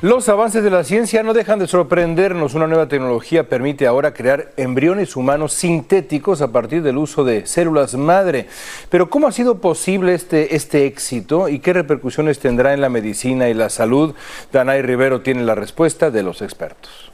Los 0.03 0.29
avances 0.29 0.65
de 0.65 0.71
la 0.71 0.83
ciencia 0.83 1.23
no 1.23 1.33
dejan 1.33 1.61
de 1.61 1.69
sorprendernos. 1.69 2.55
Una 2.55 2.67
nueva 2.67 2.89
tecnología 2.89 3.49
permite 3.49 3.87
ahora 3.87 4.15
crear 4.15 4.51
embriones 4.57 5.15
humanos 5.15 5.53
sintéticos 5.53 6.43
a 6.43 6.51
partir 6.51 6.83
del 6.83 6.99
uso 6.99 7.23
de 7.23 7.47
células 7.47 7.95
madre. 7.95 8.49
Pero 8.91 9.09
¿cómo 9.09 9.29
ha 9.29 9.33
sido 9.33 9.59
posible 9.59 10.15
este, 10.15 10.57
este 10.57 10.87
éxito 10.87 11.49
y 11.49 11.61
qué 11.61 11.73
repercusiones 11.73 12.41
tendrá 12.41 12.75
en 12.75 12.81
la 12.81 12.89
medicina 12.89 13.49
y 13.49 13.55
la 13.55 13.71
salud? 13.71 14.17
Danay 14.51 14.83
Rivero 14.83 15.21
tiene 15.21 15.45
la 15.45 15.55
respuesta 15.55 16.11
de 16.11 16.25
los 16.25 16.43
expertos. 16.43 17.13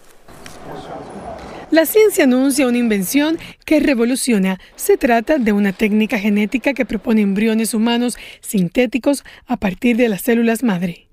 La 1.75 1.87
ciencia 1.87 2.23
anuncia 2.23 2.69
una 2.69 2.78
invención 2.78 3.37
que 3.66 3.81
revoluciona. 3.81 4.61
Se 4.76 4.97
trata 4.97 5.38
de 5.38 5.50
una 5.50 5.73
técnica 5.73 6.21
genética 6.21 6.73
que 6.73 6.85
propone 6.85 7.23
embriones 7.23 7.75
humanos 7.75 8.16
sintéticos 8.43 9.25
a 9.47 9.57
partir 9.57 9.97
de 9.97 10.09
las 10.09 10.23
células 10.23 10.62
madre. 10.62 11.09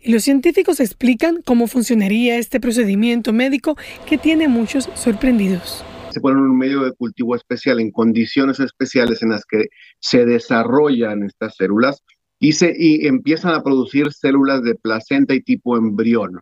Y 0.00 0.10
los 0.10 0.24
científicos 0.24 0.80
explican 0.80 1.40
cómo 1.44 1.68
funcionaría 1.68 2.36
este 2.36 2.58
procedimiento 2.58 3.32
médico 3.32 3.76
que 4.04 4.18
tiene 4.18 4.48
muchos 4.48 4.90
sorprendidos. 4.96 5.84
Se 6.10 6.20
pone 6.20 6.40
en 6.40 6.46
un 6.46 6.58
medio 6.58 6.82
de 6.82 6.90
cultivo 6.94 7.36
especial, 7.36 7.78
en 7.78 7.92
condiciones 7.92 8.58
especiales 8.58 9.22
en 9.22 9.28
las 9.28 9.44
que 9.44 9.66
se 10.00 10.26
desarrollan 10.26 11.22
estas 11.22 11.54
células 11.54 12.02
y, 12.40 12.54
se, 12.54 12.74
y 12.76 13.06
empiezan 13.06 13.54
a 13.54 13.62
producir 13.62 14.12
células 14.12 14.64
de 14.64 14.74
placenta 14.74 15.32
y 15.32 15.42
tipo 15.42 15.76
embrión. 15.76 16.40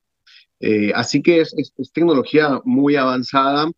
Eh, 0.60 0.92
así 0.94 1.22
que 1.22 1.40
es, 1.40 1.54
tecnología 1.92 2.60
muy 2.64 2.96
avanzada. 2.96 3.70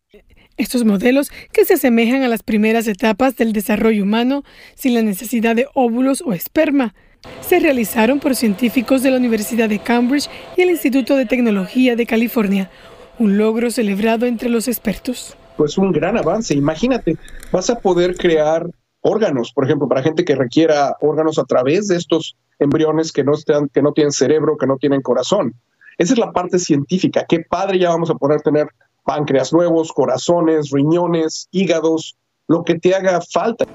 Estos 0.57 0.85
modelos 0.85 1.31
que 1.51 1.65
se 1.65 1.75
asemejan 1.75 2.21
a 2.23 2.27
las 2.27 2.43
primeras 2.43 2.87
etapas 2.87 3.35
del 3.37 3.53
desarrollo 3.53 4.03
humano 4.03 4.43
sin 4.75 4.93
la 4.93 5.01
necesidad 5.01 5.55
de 5.55 5.67
óvulos 5.73 6.21
o 6.25 6.33
esperma. 6.33 6.93
Se 7.41 7.59
realizaron 7.59 8.19
por 8.19 8.35
científicos 8.35 9.01
de 9.01 9.11
la 9.11 9.17
Universidad 9.17 9.69
de 9.69 9.79
Cambridge 9.79 10.29
y 10.57 10.61
el 10.61 10.69
Instituto 10.69 11.15
de 11.15 11.25
Tecnología 11.25 11.95
de 11.95 12.05
California, 12.05 12.69
un 13.17 13.37
logro 13.37 13.71
celebrado 13.71 14.25
entre 14.25 14.49
los 14.49 14.67
expertos. 14.67 15.37
Pues 15.55 15.77
un 15.77 15.91
gran 15.91 16.17
avance, 16.17 16.53
imagínate, 16.53 17.15
vas 17.51 17.69
a 17.69 17.79
poder 17.79 18.17
crear 18.17 18.67
órganos, 19.01 19.53
por 19.53 19.65
ejemplo, 19.65 19.87
para 19.87 20.03
gente 20.03 20.25
que 20.25 20.35
requiera 20.35 20.97
órganos 20.99 21.39
a 21.39 21.45
través 21.45 21.87
de 21.87 21.95
estos 21.95 22.35
embriones 22.59 23.11
que 23.11 23.23
no, 23.23 23.33
están, 23.33 23.69
que 23.69 23.81
no 23.81 23.93
tienen 23.93 24.11
cerebro, 24.11 24.57
que 24.57 24.67
no 24.67 24.77
tienen 24.77 25.01
corazón. 25.01 25.53
Esa 25.97 26.13
es 26.13 26.19
la 26.19 26.31
parte 26.31 26.59
científica. 26.59 27.25
Qué 27.27 27.39
padre 27.39 27.79
ya 27.79 27.89
vamos 27.89 28.09
a 28.09 28.15
poder 28.15 28.41
tener 28.41 28.67
páncreas 29.03 29.53
nuevos, 29.53 29.91
corazones, 29.91 30.69
riñones, 30.71 31.47
hígados, 31.51 32.15
lo 32.47 32.63
que 32.63 32.79
te 32.79 32.95
haga 32.95 33.21
falta. 33.21 33.65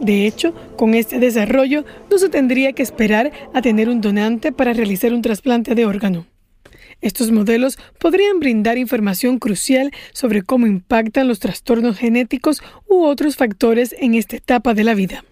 De 0.00 0.26
hecho, 0.26 0.52
con 0.76 0.94
este 0.94 1.18
desarrollo 1.18 1.84
no 2.10 2.18
se 2.18 2.28
tendría 2.28 2.72
que 2.72 2.82
esperar 2.82 3.32
a 3.54 3.62
tener 3.62 3.88
un 3.88 4.00
donante 4.00 4.52
para 4.52 4.72
realizar 4.72 5.12
un 5.12 5.22
trasplante 5.22 5.74
de 5.74 5.86
órgano. 5.86 6.26
Estos 7.00 7.30
modelos 7.30 7.78
podrían 7.98 8.40
brindar 8.40 8.78
información 8.78 9.38
crucial 9.38 9.92
sobre 10.12 10.42
cómo 10.42 10.66
impactan 10.66 11.28
los 11.28 11.38
trastornos 11.38 11.98
genéticos 11.98 12.62
u 12.88 13.04
otros 13.04 13.36
factores 13.36 13.94
en 13.98 14.14
esta 14.14 14.36
etapa 14.36 14.74
de 14.74 14.84
la 14.84 14.94
vida. 14.94 15.24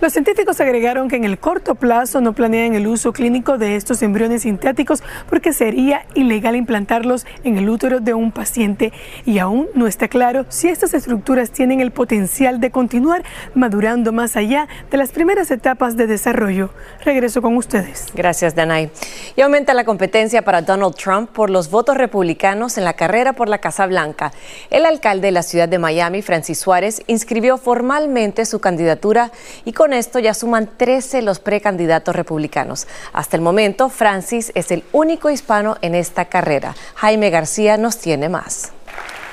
Los 0.00 0.12
científicos 0.12 0.60
agregaron 0.60 1.08
que 1.08 1.16
en 1.16 1.24
el 1.24 1.38
corto 1.38 1.74
plazo 1.74 2.20
no 2.20 2.32
planean 2.32 2.74
el 2.74 2.86
uso 2.86 3.12
clínico 3.12 3.58
de 3.58 3.76
estos 3.76 4.02
embriones 4.02 4.42
sintéticos 4.42 5.02
porque 5.28 5.52
sería 5.52 6.06
ilegal 6.14 6.56
implantarlos 6.56 7.26
en 7.44 7.58
el 7.58 7.68
útero 7.68 8.00
de 8.00 8.14
un 8.14 8.32
paciente 8.32 8.92
y 9.24 9.38
aún 9.38 9.68
no 9.74 9.86
está 9.86 10.08
claro 10.08 10.46
si 10.48 10.68
estas 10.68 10.94
estructuras 10.94 11.50
tienen 11.50 11.80
el 11.80 11.90
potencial 11.90 12.60
de 12.60 12.70
continuar 12.70 13.24
madurando 13.54 14.12
más 14.12 14.36
allá 14.36 14.68
de 14.90 14.96
las 14.96 15.10
primeras 15.10 15.50
etapas 15.50 15.96
de 15.96 16.06
desarrollo. 16.06 16.70
Regreso 17.04 17.42
con 17.42 17.56
ustedes. 17.56 18.06
Gracias, 18.14 18.54
Danay. 18.54 18.90
Y 19.36 19.40
aumenta 19.40 19.74
la 19.74 19.84
competencia 19.84 20.42
para 20.42 20.62
Donald 20.62 20.94
Trump 20.94 21.30
por 21.30 21.50
los 21.50 21.70
votos 21.70 21.96
republicanos 21.96 22.78
en 22.78 22.84
la 22.84 22.94
carrera 22.94 23.32
por 23.32 23.48
la 23.48 23.58
Casa 23.58 23.86
Blanca. 23.86 24.32
El 24.70 24.86
alcalde 24.86 25.28
de 25.28 25.32
la 25.32 25.42
ciudad 25.42 25.68
de 25.68 25.78
Miami, 25.78 26.22
Francis 26.22 26.58
Suárez, 26.58 27.02
inscribió 27.06 27.58
formalmente 27.58 28.44
su 28.44 28.60
candidatura 28.60 29.30
y 29.68 29.72
con 29.74 29.92
esto 29.92 30.18
ya 30.18 30.32
suman 30.32 30.70
13 30.78 31.20
los 31.20 31.40
precandidatos 31.40 32.16
republicanos. 32.16 32.86
Hasta 33.12 33.36
el 33.36 33.42
momento, 33.42 33.90
Francis 33.90 34.50
es 34.54 34.70
el 34.70 34.82
único 34.92 35.28
hispano 35.28 35.76
en 35.82 35.94
esta 35.94 36.24
carrera. 36.24 36.74
Jaime 36.94 37.28
García 37.28 37.76
nos 37.76 37.98
tiene 37.98 38.30
más. 38.30 38.72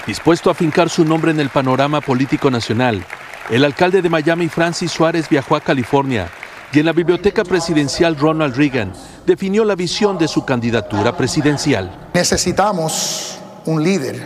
Dispuesto 0.06 0.50
a 0.50 0.54
fincar 0.54 0.89
su 0.89 1.06
nombre 1.06 1.32
en 1.32 1.39
el 1.39 1.48
panorama 1.48 2.01
político 2.01 2.51
nacional, 2.51 3.06
el 3.50 3.63
alcalde 3.63 4.01
de 4.01 4.10
Miami, 4.10 4.50
Francis 4.50 4.92
Suárez, 4.92 5.30
viajó 5.30 5.56
a 5.56 5.62
California 5.62 6.27
y 6.74 6.80
en 6.80 6.86
la 6.86 6.92
biblioteca 6.92 7.46
presidencial 7.46 8.18
Ronald 8.18 8.58
Reagan 8.58 8.92
definió 9.25 9.63
la 9.63 9.75
visión 9.75 10.18
de 10.18 10.27
su 10.27 10.44
candidatura 10.44 11.15
presidencial. 11.15 12.10
Necesitamos 12.13 13.39
un 13.63 13.82
líder 13.82 14.22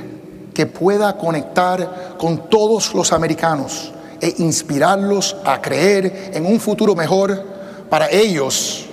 que 0.56 0.66
pueda 0.66 1.16
conectar 1.20 2.16
con 2.18 2.50
todos 2.50 2.96
los 2.96 3.14
americanos 3.14 3.94
e 4.22 4.36
inspirarlos 4.40 5.36
a 5.46 5.62
creer 5.62 6.32
en 6.34 6.46
un 6.46 6.60
futuro 6.60 6.96
mejor 6.96 7.44
para 7.90 8.10
ellos 8.10 8.86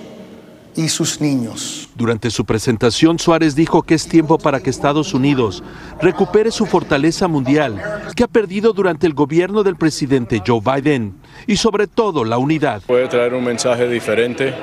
y 0.75 0.89
sus 0.89 1.19
niños. 1.19 1.89
Durante 1.95 2.29
su 2.29 2.45
presentación, 2.45 3.17
Suárez 3.17 3.55
dijo 3.55 3.81
que 3.81 3.95
es 3.95 4.07
tiempo 4.07 4.37
para 4.37 4.59
que 4.59 4.69
Estados 4.69 5.13
Unidos 5.13 5.63
recupere 5.99 6.51
su 6.51 6.67
fortaleza 6.67 7.27
mundial 7.27 7.81
que 8.15 8.23
ha 8.23 8.27
perdido 8.27 8.73
durante 8.73 9.07
el 9.07 9.13
gobierno 9.13 9.63
del 9.63 9.75
presidente 9.75 10.41
Joe 10.45 10.61
Biden 10.61 11.15
y 11.47 11.57
sobre 11.57 11.87
todo 11.87 12.23
la 12.23 12.37
unidad. 12.37 12.83
Puede 12.85 13.07
traer 13.07 13.33
un 13.33 13.43
mensaje 13.43 13.89
diferente 13.89 14.53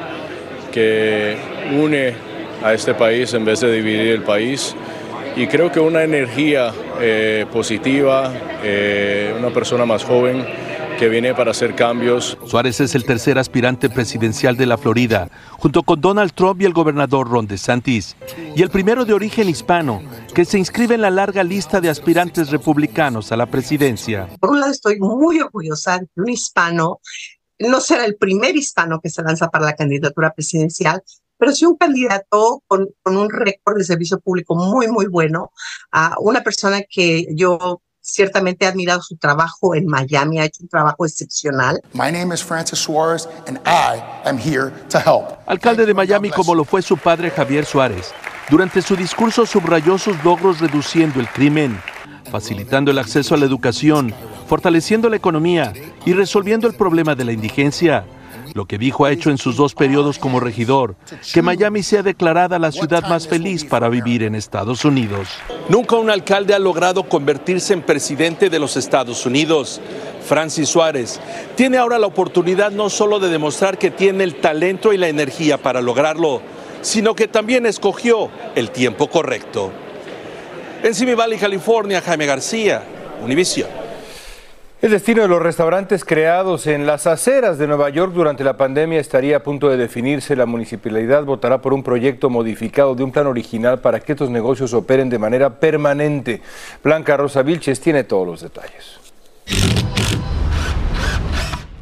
que 0.72 1.36
une 1.72 2.14
a 2.62 2.72
este 2.72 2.94
país 2.94 3.34
en 3.34 3.44
vez 3.44 3.60
de 3.60 3.72
dividir 3.72 4.12
el 4.12 4.22
país 4.22 4.74
y 5.36 5.46
creo 5.46 5.70
que 5.70 5.80
una 5.80 6.02
energía 6.02 6.72
eh, 7.00 7.46
positiva, 7.52 8.32
eh, 8.62 9.34
una 9.38 9.50
persona 9.50 9.84
más 9.84 10.04
joven 10.04 10.44
que 10.98 11.08
viene 11.08 11.34
para 11.34 11.50
hacer 11.50 11.74
cambios. 11.74 12.38
Suárez 12.46 12.80
es 12.80 12.94
el 12.94 13.04
tercer 13.04 13.38
aspirante 13.38 13.90
presidencial 13.90 14.56
de 14.56 14.66
la 14.66 14.78
Florida, 14.78 15.28
junto 15.52 15.82
con 15.82 16.00
Donald 16.00 16.32
Trump 16.34 16.62
y 16.62 16.66
el 16.66 16.72
gobernador 16.72 17.28
Ron 17.28 17.48
DeSantis, 17.48 18.16
y 18.54 18.62
el 18.62 18.70
primero 18.70 19.04
de 19.04 19.12
origen 19.12 19.48
hispano 19.48 20.02
que 20.34 20.44
se 20.44 20.58
inscribe 20.58 20.94
en 20.94 21.00
la 21.00 21.10
larga 21.10 21.42
lista 21.42 21.80
de 21.80 21.88
aspirantes 21.88 22.50
republicanos 22.50 23.32
a 23.32 23.36
la 23.36 23.46
presidencia. 23.46 24.28
Por 24.38 24.50
un 24.50 24.60
lado 24.60 24.72
estoy 24.72 24.98
muy 25.00 25.40
orgullosa 25.40 25.98
de 25.98 26.08
un 26.16 26.28
hispano, 26.28 27.00
no 27.58 27.80
será 27.80 28.04
el 28.04 28.16
primer 28.16 28.56
hispano 28.56 29.00
que 29.00 29.10
se 29.10 29.22
lanza 29.22 29.48
para 29.48 29.64
la 29.64 29.74
candidatura 29.74 30.32
presidencial, 30.32 31.02
pero 31.44 31.54
sí 31.54 31.66
un 31.66 31.76
candidato 31.76 32.62
con, 32.66 32.88
con 33.02 33.18
un 33.18 33.28
récord 33.28 33.76
de 33.76 33.84
servicio 33.84 34.18
público 34.18 34.54
muy, 34.54 34.88
muy 34.88 35.08
bueno, 35.08 35.52
a 35.92 36.14
una 36.18 36.40
persona 36.42 36.80
que 36.88 37.26
yo 37.34 37.82
ciertamente 38.00 38.64
he 38.64 38.68
admirado 38.68 39.02
su 39.02 39.18
trabajo 39.18 39.74
en 39.74 39.84
Miami, 39.86 40.38
ha 40.38 40.46
hecho 40.46 40.62
un 40.62 40.70
trabajo 40.70 41.04
excepcional. 41.04 41.82
My 41.92 42.10
name 42.10 42.34
is 42.34 42.42
Francis 42.42 42.78
Suarez 42.78 43.28
and 43.46 43.58
I 43.66 44.00
am 44.24 44.38
here 44.38 44.72
to 44.88 44.98
help. 44.98 45.38
Alcalde 45.46 45.84
de 45.84 45.92
Miami 45.92 46.30
como 46.30 46.54
lo 46.54 46.64
fue 46.64 46.80
su 46.80 46.96
padre 46.96 47.30
Javier 47.30 47.66
Suárez, 47.66 48.14
durante 48.48 48.80
su 48.80 48.96
discurso 48.96 49.44
subrayó 49.44 49.98
sus 49.98 50.24
logros 50.24 50.60
reduciendo 50.60 51.20
el 51.20 51.28
crimen, 51.28 51.78
facilitando 52.30 52.90
el 52.90 52.96
acceso 52.96 53.34
a 53.34 53.38
la 53.38 53.44
educación, 53.44 54.14
fortaleciendo 54.48 55.10
la 55.10 55.16
economía 55.16 55.74
y 56.06 56.14
resolviendo 56.14 56.66
el 56.66 56.74
problema 56.74 57.14
de 57.14 57.24
la 57.26 57.32
indigencia 57.32 58.06
Lo 58.54 58.66
que 58.66 58.78
dijo 58.78 59.04
ha 59.04 59.10
hecho 59.10 59.30
en 59.30 59.38
sus 59.38 59.56
dos 59.56 59.74
periodos 59.74 60.20
como 60.20 60.38
regidor, 60.38 60.94
que 61.32 61.42
Miami 61.42 61.82
sea 61.82 62.04
declarada 62.04 62.60
la 62.60 62.70
ciudad 62.70 63.02
más 63.08 63.26
feliz 63.26 63.64
para 63.64 63.88
vivir 63.88 64.22
en 64.22 64.36
Estados 64.36 64.84
Unidos. 64.84 65.28
Nunca 65.68 65.96
un 65.96 66.08
alcalde 66.08 66.54
ha 66.54 66.60
logrado 66.60 67.02
convertirse 67.02 67.72
en 67.72 67.82
presidente 67.82 68.50
de 68.50 68.60
los 68.60 68.76
Estados 68.76 69.26
Unidos. 69.26 69.80
Francis 70.24 70.68
Suárez 70.68 71.20
tiene 71.56 71.78
ahora 71.78 71.98
la 71.98 72.06
oportunidad 72.06 72.70
no 72.70 72.90
solo 72.90 73.18
de 73.18 73.28
demostrar 73.28 73.76
que 73.76 73.90
tiene 73.90 74.22
el 74.22 74.36
talento 74.36 74.92
y 74.92 74.98
la 74.98 75.08
energía 75.08 75.58
para 75.58 75.82
lograrlo, 75.82 76.40
sino 76.80 77.16
que 77.16 77.26
también 77.26 77.66
escogió 77.66 78.30
el 78.54 78.70
tiempo 78.70 79.08
correcto. 79.08 79.72
En 80.84 80.94
Simi 80.94 81.14
Valley, 81.14 81.38
California, 81.38 82.00
Jaime 82.00 82.26
García, 82.26 82.84
Univision. 83.20 83.83
El 84.84 84.90
destino 84.90 85.22
de 85.22 85.28
los 85.28 85.40
restaurantes 85.40 86.04
creados 86.04 86.66
en 86.66 86.84
las 86.84 87.06
aceras 87.06 87.56
de 87.56 87.66
Nueva 87.66 87.88
York 87.88 88.12
durante 88.12 88.44
la 88.44 88.58
pandemia 88.58 89.00
estaría 89.00 89.38
a 89.38 89.42
punto 89.42 89.70
de 89.70 89.78
definirse. 89.78 90.36
La 90.36 90.44
municipalidad 90.44 91.24
votará 91.24 91.62
por 91.62 91.72
un 91.72 91.82
proyecto 91.82 92.28
modificado 92.28 92.94
de 92.94 93.02
un 93.02 93.10
plan 93.10 93.26
original 93.26 93.78
para 93.78 93.98
que 94.00 94.12
estos 94.12 94.28
negocios 94.28 94.74
operen 94.74 95.08
de 95.08 95.18
manera 95.18 95.58
permanente. 95.58 96.42
Blanca 96.82 97.16
Rosa 97.16 97.40
Vilches 97.40 97.80
tiene 97.80 98.04
todos 98.04 98.26
los 98.26 98.42
detalles. 98.42 99.83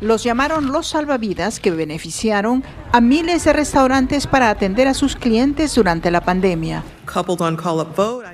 Los 0.03 0.25
llamaron 0.25 0.73
los 0.73 0.89
salvavidas 0.89 1.61
que 1.61 1.71
beneficiaron 1.71 2.65
a 2.91 3.01
miles 3.01 3.45
de 3.45 3.53
restaurantes 3.53 4.27
para 4.27 4.51
atender 4.51 4.89
a 4.89 4.95
sus 4.95 5.15
clientes 5.15 5.77
durante 5.77 6.11
la 6.11 6.23
pandemia. 6.23 6.83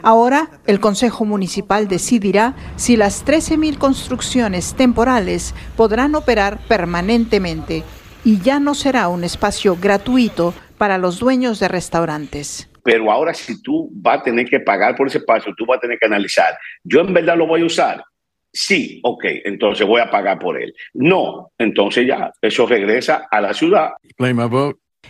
Ahora, 0.03 0.49
el 0.67 0.81
Consejo 0.81 1.27
Municipal 1.27 1.87
decidirá 1.87 2.55
si 2.77 2.97
las 2.97 3.23
13.000 3.27 3.77
construcciones 3.77 4.73
temporales 4.73 5.55
podrán 5.77 6.15
operar 6.15 6.59
permanentemente 6.69 7.85
y 8.25 8.41
ya 8.41 8.61
no 8.61 8.75
será 8.75 9.09
un 9.09 9.23
espacio 9.23 9.77
gratuito 9.79 10.55
para 10.79 10.97
los 10.97 11.19
dueños 11.19 11.61
de 11.61 11.69
restaurantes. 11.69 12.71
Pero 12.83 13.13
ahora 13.13 13.35
si 13.35 13.61
tú 13.61 13.91
vas 13.93 14.21
a 14.21 14.23
tener 14.23 14.49
que 14.49 14.61
pagar 14.61 14.97
por 14.97 15.09
ese 15.09 15.19
espacio, 15.19 15.53
tú 15.55 15.67
vas 15.67 15.77
a 15.77 15.81
tener 15.83 15.99
que 15.99 16.07
analizar, 16.07 16.57
yo 16.83 17.03
en 17.03 17.13
verdad 17.13 17.37
lo 17.37 17.47
voy 17.47 17.61
a 17.61 17.67
usar 17.67 18.03
Sí, 18.53 19.01
ok, 19.05 19.25
entonces 19.45 19.87
voy 19.87 20.01
a 20.01 20.11
pagar 20.11 20.39
por 20.39 20.61
él. 20.61 20.75
No, 20.95 21.51
entonces 21.59 22.07
ya, 22.07 22.33
eso 22.41 22.67
regresa 22.67 23.29
a 23.31 23.41
la 23.41 23.53
ciudad. 23.53 23.91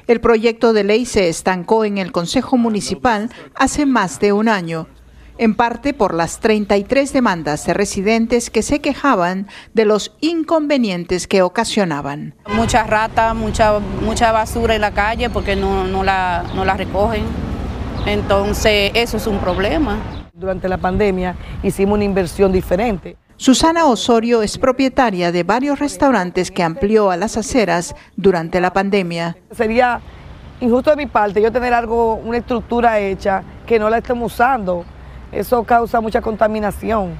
El 0.07 0.21
proyecto 0.21 0.73
de 0.73 0.85
ley 0.85 1.04
se 1.04 1.28
estancó 1.28 1.85
en 1.85 1.99
el 1.99 2.12
Consejo 2.12 2.57
Municipal 2.57 3.30
hace 3.54 3.87
más 3.87 4.21
de 4.21 4.33
un 4.33 4.49
año, 4.49 4.88
en 5.38 5.54
parte 5.54 5.95
por 5.95 6.14
las 6.14 6.40
33 6.40 7.12
demandas 7.12 7.64
de 7.66 7.75
residentes 7.75 8.50
que 8.50 8.62
se 8.62 8.80
quejaban 8.80 9.47
de 9.73 9.85
los 9.85 10.16
inconvenientes 10.21 11.26
que 11.26 11.42
ocasionaban. 11.42 12.35
Mucha 12.54 12.85
rata, 12.85 13.35
mucha, 13.35 13.78
mucha 13.78 14.33
basura 14.33 14.75
en 14.75 14.80
la 14.80 14.92
calle 14.92 15.30
porque 15.30 15.57
no, 15.57 15.87
no, 15.87 16.02
la, 16.02 16.45
no 16.54 16.64
la 16.64 16.75
recogen. 16.75 17.25
Entonces, 18.07 18.90
eso 18.95 19.16
es 19.16 19.26
un 19.26 19.38
problema. 19.38 19.99
Durante 20.33 20.68
la 20.68 20.78
pandemia 20.78 21.37
hicimos 21.62 21.97
una 21.97 22.04
inversión 22.04 22.52
diferente. 22.52 23.16
Susana 23.40 23.87
Osorio 23.87 24.42
es 24.42 24.59
propietaria 24.59 25.30
de 25.30 25.45
varios 25.45 25.78
restaurantes 25.78 26.50
que 26.50 26.64
amplió 26.64 27.12
a 27.12 27.16
las 27.16 27.37
aceras 27.37 27.95
durante 28.16 28.61
la 28.61 28.73
pandemia. 28.73 29.37
Sería 29.52 30.00
injusto 30.61 30.90
de 30.90 30.97
mi 30.97 31.07
parte 31.07 31.40
yo 31.40 31.52
tener 31.52 31.73
algo, 31.73 32.14
una 32.16 32.38
estructura 32.38 32.99
hecha 32.99 33.45
que 33.64 33.78
no 33.78 33.88
la 33.90 33.99
estemos 33.99 34.33
usando. 34.33 34.85
Eso 35.30 35.62
causa 35.62 36.00
mucha 36.00 36.21
contaminación 36.21 37.12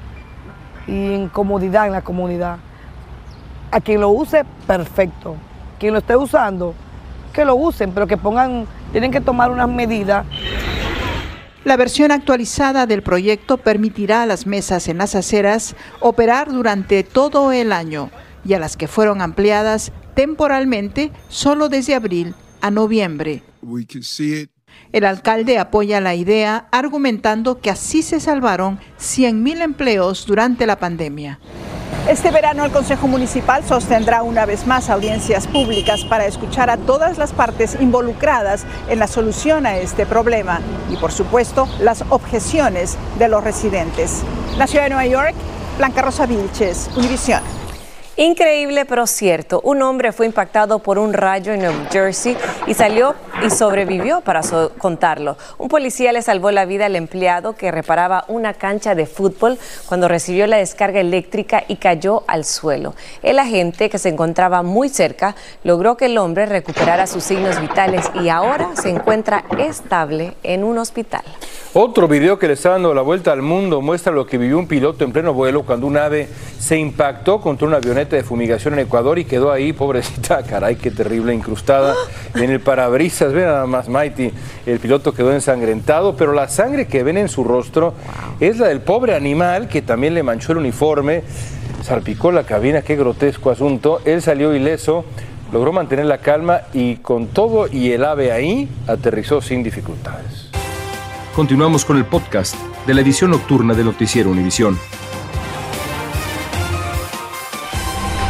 y 0.87 1.13
incomodidad 1.13 1.87
en 1.87 1.93
la 1.93 2.01
comunidad. 2.01 2.57
A 3.71 3.79
quien 3.79 4.01
lo 4.01 4.09
use, 4.09 4.43
perfecto. 4.67 5.37
Quien 5.79 5.93
lo 5.93 5.99
esté 5.99 6.17
usando, 6.17 6.73
que 7.31 7.45
lo 7.45 7.55
usen, 7.55 7.93
pero 7.93 8.07
que 8.07 8.17
pongan, 8.17 8.67
tienen 8.91 9.11
que 9.11 9.21
tomar 9.21 9.51
unas 9.51 9.69
medidas 9.69 10.25
la 11.69 11.77
versión 11.77 12.11
actualizada 12.11 12.87
del 12.87 13.03
proyecto 13.03 13.57
permitirá 13.57 14.23
a 14.23 14.25
las 14.25 14.47
mesas 14.47 14.87
en 14.87 14.97
las 14.97 15.13
aceras 15.13 15.75
operar 15.99 16.51
durante 16.51 17.03
todo 17.03 17.51
el 17.51 17.71
año 17.71 18.09
y 18.43 18.55
a 18.55 18.59
las 18.59 18.75
que 18.75 18.87
fueron 18.87 19.21
ampliadas 19.21 19.91
temporalmente 20.15 21.11
solo 21.27 21.69
desde 21.69 21.93
abril 21.93 22.33
a 22.61 22.71
noviembre. 22.71 23.43
El 24.91 25.05
alcalde 25.05 25.59
apoya 25.59 26.01
la 26.01 26.15
idea 26.15 26.67
argumentando 26.71 27.61
que 27.61 27.69
así 27.69 28.01
se 28.01 28.19
salvaron 28.19 28.79
100.000 28.99 29.61
empleos 29.61 30.25
durante 30.25 30.65
la 30.65 30.79
pandemia. 30.79 31.39
Este 32.07 32.31
verano 32.31 32.65
el 32.65 32.71
Consejo 32.71 33.07
Municipal 33.07 33.63
sostendrá 33.63 34.23
una 34.23 34.45
vez 34.45 34.65
más 34.65 34.89
audiencias 34.89 35.45
públicas 35.45 36.03
para 36.05 36.25
escuchar 36.25 36.69
a 36.69 36.77
todas 36.77 37.17
las 37.17 37.33
partes 37.33 37.77
involucradas 37.79 38.65
en 38.89 38.99
la 38.99 39.07
solución 39.07 39.67
a 39.67 39.77
este 39.77 40.07
problema 40.07 40.59
y 40.89 40.97
por 40.97 41.11
supuesto 41.11 41.67
las 41.79 42.03
objeciones 42.09 42.97
de 43.19 43.27
los 43.27 43.43
residentes. 43.43 44.23
La 44.57 44.65
ciudad 44.65 44.85
de 44.85 44.89
Nueva 44.89 45.05
York, 45.05 45.35
Blanca 45.77 46.01
Rosa 46.01 46.25
Vilches, 46.25 46.89
Univisión. 46.95 47.41
Increíble 48.19 48.83
pero 48.83 49.07
cierto, 49.07 49.61
un 49.63 49.81
hombre 49.81 50.11
fue 50.11 50.25
impactado 50.25 50.79
por 50.79 50.99
un 50.99 51.13
rayo 51.13 51.53
en 51.53 51.61
New 51.61 51.71
Jersey 51.89 52.35
y 52.67 52.73
salió 52.73 53.15
y 53.45 53.49
sobrevivió 53.49 54.19
para 54.19 54.41
contarlo. 54.77 55.37
Un 55.57 55.69
policía 55.69 56.11
le 56.11 56.21
salvó 56.21 56.51
la 56.51 56.65
vida 56.65 56.87
al 56.87 56.97
empleado 56.97 57.55
que 57.55 57.71
reparaba 57.71 58.25
una 58.27 58.53
cancha 58.53 58.93
de 58.93 59.05
fútbol 59.05 59.57
cuando 59.85 60.09
recibió 60.09 60.47
la 60.47 60.57
descarga 60.57 60.99
eléctrica 60.99 61.63
y 61.69 61.77
cayó 61.77 62.25
al 62.27 62.43
suelo. 62.43 62.93
El 63.23 63.39
agente, 63.39 63.89
que 63.89 63.97
se 63.97 64.09
encontraba 64.09 64.63
muy 64.63 64.89
cerca, 64.89 65.37
logró 65.63 65.95
que 65.95 66.07
el 66.07 66.17
hombre 66.17 66.45
recuperara 66.45 67.07
sus 67.07 67.23
signos 67.23 67.61
vitales 67.61 68.11
y 68.21 68.27
ahora 68.27 68.71
se 68.73 68.89
encuentra 68.89 69.45
estable 69.57 70.33
en 70.43 70.65
un 70.65 70.77
hospital. 70.77 71.23
Otro 71.73 72.07
video 72.09 72.37
que 72.37 72.47
le 72.47 72.53
está 72.53 72.71
dando 72.71 72.93
la 72.93 73.01
vuelta 73.01 73.31
al 73.31 73.43
mundo 73.43 73.79
muestra 73.79 74.11
lo 74.11 74.25
que 74.25 74.37
vivió 74.37 74.57
un 74.57 74.67
piloto 74.67 75.05
en 75.05 75.13
pleno 75.13 75.33
vuelo 75.33 75.63
cuando 75.63 75.87
un 75.87 75.95
ave 75.95 76.27
se 76.59 76.77
impactó 76.77 77.39
contra 77.39 77.67
una 77.67 77.77
avioneta 77.77 78.08
de 78.15 78.23
fumigación 78.23 78.73
en 78.73 78.81
Ecuador 78.81 79.19
y 79.19 79.25
quedó 79.25 79.51
ahí, 79.51 79.73
pobrecita, 79.73 80.43
caray, 80.47 80.75
qué 80.75 80.91
terrible, 80.91 81.33
incrustada 81.33 81.95
en 82.35 82.49
el 82.49 82.59
parabrisas. 82.59 83.33
Ven 83.33 83.45
nada 83.45 83.65
más, 83.65 83.89
Mighty, 83.89 84.31
el 84.65 84.79
piloto 84.79 85.13
quedó 85.13 85.33
ensangrentado, 85.33 86.15
pero 86.15 86.33
la 86.33 86.47
sangre 86.47 86.87
que 86.87 87.03
ven 87.03 87.17
en 87.17 87.29
su 87.29 87.43
rostro 87.43 87.93
es 88.39 88.57
la 88.57 88.67
del 88.67 88.81
pobre 88.81 89.15
animal 89.15 89.67
que 89.67 89.81
también 89.81 90.13
le 90.13 90.23
manchó 90.23 90.51
el 90.51 90.59
uniforme, 90.59 91.23
salpicó 91.83 92.31
la 92.31 92.43
cabina, 92.43 92.81
qué 92.81 92.95
grotesco 92.95 93.51
asunto. 93.51 94.01
Él 94.05 94.21
salió 94.21 94.53
ileso, 94.53 95.05
logró 95.51 95.71
mantener 95.71 96.05
la 96.05 96.19
calma 96.19 96.61
y 96.73 96.97
con 96.97 97.27
todo 97.27 97.67
y 97.67 97.91
el 97.91 98.03
ave 98.03 98.31
ahí, 98.31 98.69
aterrizó 98.87 99.41
sin 99.41 99.63
dificultades. 99.63 100.49
Continuamos 101.35 101.85
con 101.85 101.97
el 101.97 102.05
podcast 102.05 102.55
de 102.85 102.93
la 102.93 103.01
edición 103.01 103.31
nocturna 103.31 103.73
de 103.73 103.83
Noticiero 103.83 104.29
Univisión. 104.29 104.77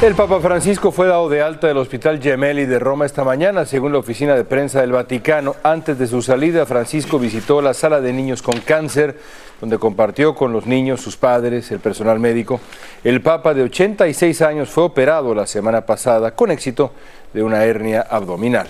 El 0.01 0.15
Papa 0.15 0.39
Francisco 0.39 0.93
fue 0.93 1.07
dado 1.07 1.27
de 1.27 1.41
alta 1.41 1.67
del 1.67 1.75
Hospital 1.75 2.21
Gemelli 2.21 2.65
de 2.65 2.79
Roma 2.79 3.05
esta 3.05 3.25
mañana, 3.25 3.65
según 3.65 3.91
la 3.91 3.97
oficina 3.97 4.33
de 4.33 4.45
prensa 4.45 4.79
del 4.79 4.93
Vaticano. 4.93 5.57
Antes 5.61 5.99
de 5.99 6.07
su 6.07 6.21
salida, 6.21 6.65
Francisco 6.65 7.19
visitó 7.19 7.61
la 7.61 7.73
sala 7.73 7.99
de 7.99 8.13
niños 8.13 8.41
con 8.41 8.61
cáncer, 8.61 9.19
donde 9.59 9.77
compartió 9.77 10.35
con 10.35 10.53
los 10.53 10.65
niños, 10.65 11.01
sus 11.01 11.17
padres, 11.17 11.69
el 11.71 11.81
personal 11.81 12.17
médico. 12.17 12.61
El 13.03 13.21
Papa 13.21 13.53
de 13.53 13.63
86 13.63 14.41
años 14.41 14.69
fue 14.69 14.85
operado 14.85 15.35
la 15.35 15.45
semana 15.45 15.85
pasada 15.85 16.31
con 16.31 16.49
éxito 16.49 16.93
de 17.33 17.43
una 17.43 17.65
hernia 17.65 18.07
abdominal. 18.09 18.69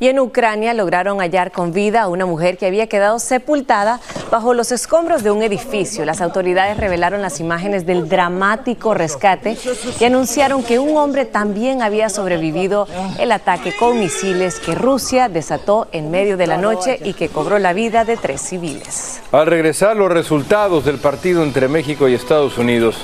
Y 0.00 0.08
en 0.08 0.18
Ucrania 0.18 0.72
lograron 0.72 1.20
hallar 1.20 1.52
con 1.52 1.72
vida 1.72 2.02
a 2.02 2.08
una 2.08 2.24
mujer 2.24 2.56
que 2.56 2.64
había 2.64 2.86
quedado 2.86 3.18
sepultada 3.18 4.00
bajo 4.30 4.54
los 4.54 4.72
escombros 4.72 5.22
de 5.22 5.30
un 5.30 5.42
edificio. 5.42 6.06
Las 6.06 6.22
autoridades 6.22 6.78
revelaron 6.78 7.20
las 7.20 7.38
imágenes 7.38 7.84
del 7.84 8.08
dramático 8.08 8.94
rescate 8.94 9.58
y 10.00 10.04
anunciaron 10.04 10.62
que 10.62 10.78
un 10.78 10.96
hombre 10.96 11.26
también 11.26 11.82
había 11.82 12.08
sobrevivido 12.08 12.88
el 13.18 13.30
ataque 13.30 13.76
con 13.76 14.00
misiles 14.00 14.58
que 14.58 14.74
Rusia 14.74 15.28
desató 15.28 15.88
en 15.92 16.10
medio 16.10 16.38
de 16.38 16.46
la 16.46 16.56
noche 16.56 16.98
y 17.04 17.12
que 17.12 17.28
cobró 17.28 17.58
la 17.58 17.74
vida 17.74 18.06
de 18.06 18.16
tres 18.16 18.40
civiles. 18.40 19.20
Al 19.32 19.46
regresar 19.46 19.96
los 19.96 20.10
resultados 20.10 20.86
del 20.86 20.96
partido 20.96 21.42
entre 21.42 21.68
México 21.68 22.08
y 22.08 22.14
Estados 22.14 22.56
Unidos, 22.56 22.96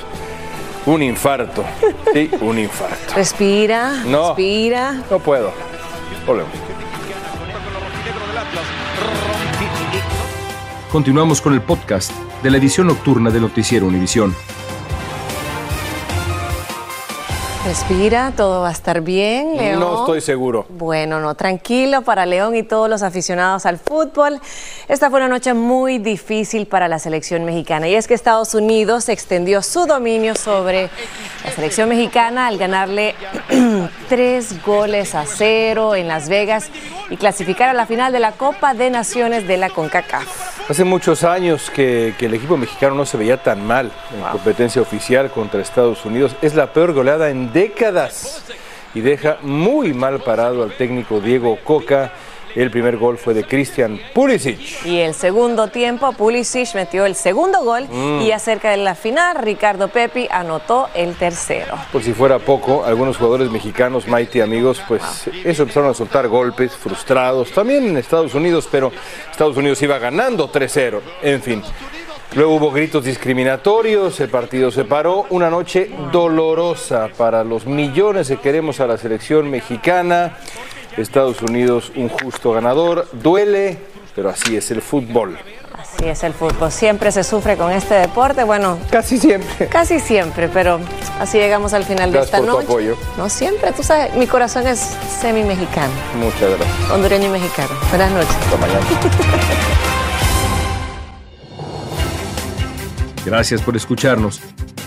un 0.86 1.02
infarto. 1.02 1.62
Sí, 2.14 2.30
un 2.40 2.58
infarto. 2.58 3.14
Respira, 3.14 4.02
no, 4.06 4.28
respira. 4.28 5.02
No 5.10 5.18
puedo. 5.18 5.52
Volvemos. 6.26 6.65
Continuamos 10.90 11.40
con 11.40 11.52
el 11.52 11.60
podcast 11.60 12.12
de 12.42 12.50
la 12.50 12.58
edición 12.58 12.86
nocturna 12.86 13.30
de 13.30 13.40
Noticiero 13.40 13.86
Univisión. 13.86 14.34
Respira, 17.66 18.32
todo 18.36 18.60
va 18.62 18.68
a 18.68 18.72
estar 18.72 19.00
bien, 19.00 19.56
León. 19.56 19.80
No 19.80 19.98
estoy 19.98 20.20
seguro. 20.20 20.66
Bueno, 20.68 21.18
no, 21.18 21.34
tranquilo 21.34 22.02
para 22.02 22.24
León 22.24 22.54
y 22.54 22.62
todos 22.62 22.88
los 22.88 23.02
aficionados 23.02 23.66
al 23.66 23.78
fútbol. 23.78 24.40
Esta 24.86 25.10
fue 25.10 25.18
una 25.18 25.26
noche 25.28 25.52
muy 25.52 25.98
difícil 25.98 26.68
para 26.68 26.86
la 26.86 27.00
selección 27.00 27.44
mexicana 27.44 27.88
y 27.88 27.96
es 27.96 28.06
que 28.06 28.14
Estados 28.14 28.54
Unidos 28.54 29.08
extendió 29.08 29.62
su 29.62 29.86
dominio 29.86 30.36
sobre 30.36 30.88
la 31.44 31.50
selección 31.50 31.88
mexicana 31.88 32.46
al 32.46 32.56
ganarle 32.56 33.16
tres 34.08 34.62
goles 34.64 35.14
a 35.14 35.24
cero 35.26 35.94
en 35.94 36.08
Las 36.08 36.28
Vegas 36.28 36.70
y 37.10 37.16
clasificar 37.16 37.68
a 37.68 37.72
la 37.72 37.86
final 37.86 38.12
de 38.12 38.20
la 38.20 38.32
Copa 38.32 38.74
de 38.74 38.90
Naciones 38.90 39.46
de 39.46 39.56
la 39.56 39.70
CONCACAF. 39.70 40.70
Hace 40.70 40.84
muchos 40.84 41.24
años 41.24 41.70
que, 41.70 42.14
que 42.18 42.26
el 42.26 42.34
equipo 42.34 42.56
mexicano 42.56 42.94
no 42.94 43.06
se 43.06 43.16
veía 43.16 43.42
tan 43.42 43.66
mal 43.66 43.90
en 44.14 44.22
competencia 44.32 44.82
oficial 44.82 45.30
contra 45.30 45.60
Estados 45.60 46.04
Unidos. 46.04 46.36
Es 46.42 46.54
la 46.54 46.72
peor 46.72 46.92
goleada 46.92 47.30
en 47.30 47.52
décadas 47.52 48.42
y 48.94 49.00
deja 49.00 49.38
muy 49.42 49.92
mal 49.92 50.20
parado 50.20 50.62
al 50.62 50.76
técnico 50.76 51.20
Diego 51.20 51.58
Coca. 51.62 52.12
El 52.56 52.70
primer 52.70 52.96
gol 52.96 53.18
fue 53.18 53.34
de 53.34 53.44
Christian 53.44 54.00
Pulisic. 54.14 54.84
Y 54.86 54.98
el 55.00 55.14
segundo 55.14 55.68
tiempo, 55.68 56.12
Pulisic 56.14 56.74
metió 56.74 57.04
el 57.06 57.14
segundo 57.14 57.62
gol 57.62 57.86
Mm. 57.88 58.22
y 58.22 58.32
acerca 58.32 58.70
de 58.70 58.78
la 58.78 58.94
final, 58.94 59.36
Ricardo 59.42 59.88
Pepi 59.88 60.26
anotó 60.30 60.88
el 60.94 61.14
tercero. 61.14 61.76
Por 61.92 62.02
si 62.02 62.12
fuera 62.14 62.38
poco, 62.38 62.84
algunos 62.84 63.18
jugadores 63.18 63.50
mexicanos, 63.50 64.08
Mighty 64.08 64.40
amigos, 64.40 64.82
pues 64.88 65.02
eso 65.44 65.62
empezaron 65.62 65.90
a 65.90 65.94
soltar 65.94 66.26
golpes 66.28 66.72
frustrados, 66.72 67.50
también 67.52 67.86
en 67.86 67.96
Estados 67.98 68.34
Unidos, 68.34 68.66
pero 68.70 68.90
Estados 69.30 69.56
Unidos 69.56 69.80
iba 69.82 69.98
ganando 69.98 70.48
3-0, 70.50 71.02
en 71.22 71.42
fin. 71.42 71.62
Luego 72.34 72.56
hubo 72.56 72.70
gritos 72.70 73.04
discriminatorios, 73.04 74.18
el 74.20 74.28
partido 74.28 74.70
se 74.70 74.84
paró, 74.84 75.26
una 75.30 75.48
noche 75.48 75.90
dolorosa 76.10 77.08
para 77.16 77.44
los 77.44 77.66
millones 77.66 78.28
que 78.28 78.38
queremos 78.38 78.80
a 78.80 78.86
la 78.86 78.98
selección 78.98 79.48
mexicana. 79.50 80.36
Estados 80.96 81.42
Unidos 81.42 81.92
un 81.94 82.08
justo 82.08 82.52
ganador, 82.52 83.06
duele, 83.12 83.78
pero 84.14 84.30
así 84.30 84.56
es 84.56 84.70
el 84.70 84.80
fútbol. 84.82 85.38
Así 85.78 86.08
es 86.08 86.22
el 86.24 86.32
fútbol, 86.32 86.72
siempre 86.72 87.12
se 87.12 87.22
sufre 87.22 87.56
con 87.56 87.70
este 87.70 87.94
deporte, 87.94 88.44
bueno. 88.44 88.78
Casi 88.90 89.18
siempre. 89.18 89.68
Casi 89.68 90.00
siempre, 90.00 90.48
pero 90.48 90.80
así 91.20 91.38
llegamos 91.38 91.74
al 91.74 91.84
final 91.84 92.10
de 92.12 92.18
Gracias 92.18 92.34
esta 92.34 92.38
por 92.38 92.46
tu 92.46 92.52
noche. 92.52 92.66
apoyo. 92.66 92.96
No 93.18 93.28
siempre, 93.28 93.72
tú 93.72 93.82
sabes, 93.82 94.14
mi 94.14 94.26
corazón 94.26 94.66
es 94.66 94.78
semi-mexicano, 95.20 95.92
Muchas 96.18 96.50
gracias. 96.58 96.90
hondureño 96.90 97.26
y 97.26 97.30
mexicano. 97.30 97.68
Buenas 97.90 98.10
noches. 98.10 98.36
Hasta 98.36 98.56
mañana. 98.56 98.80
Gracias 103.24 103.60
por 103.60 103.76
escucharnos. 103.76 104.40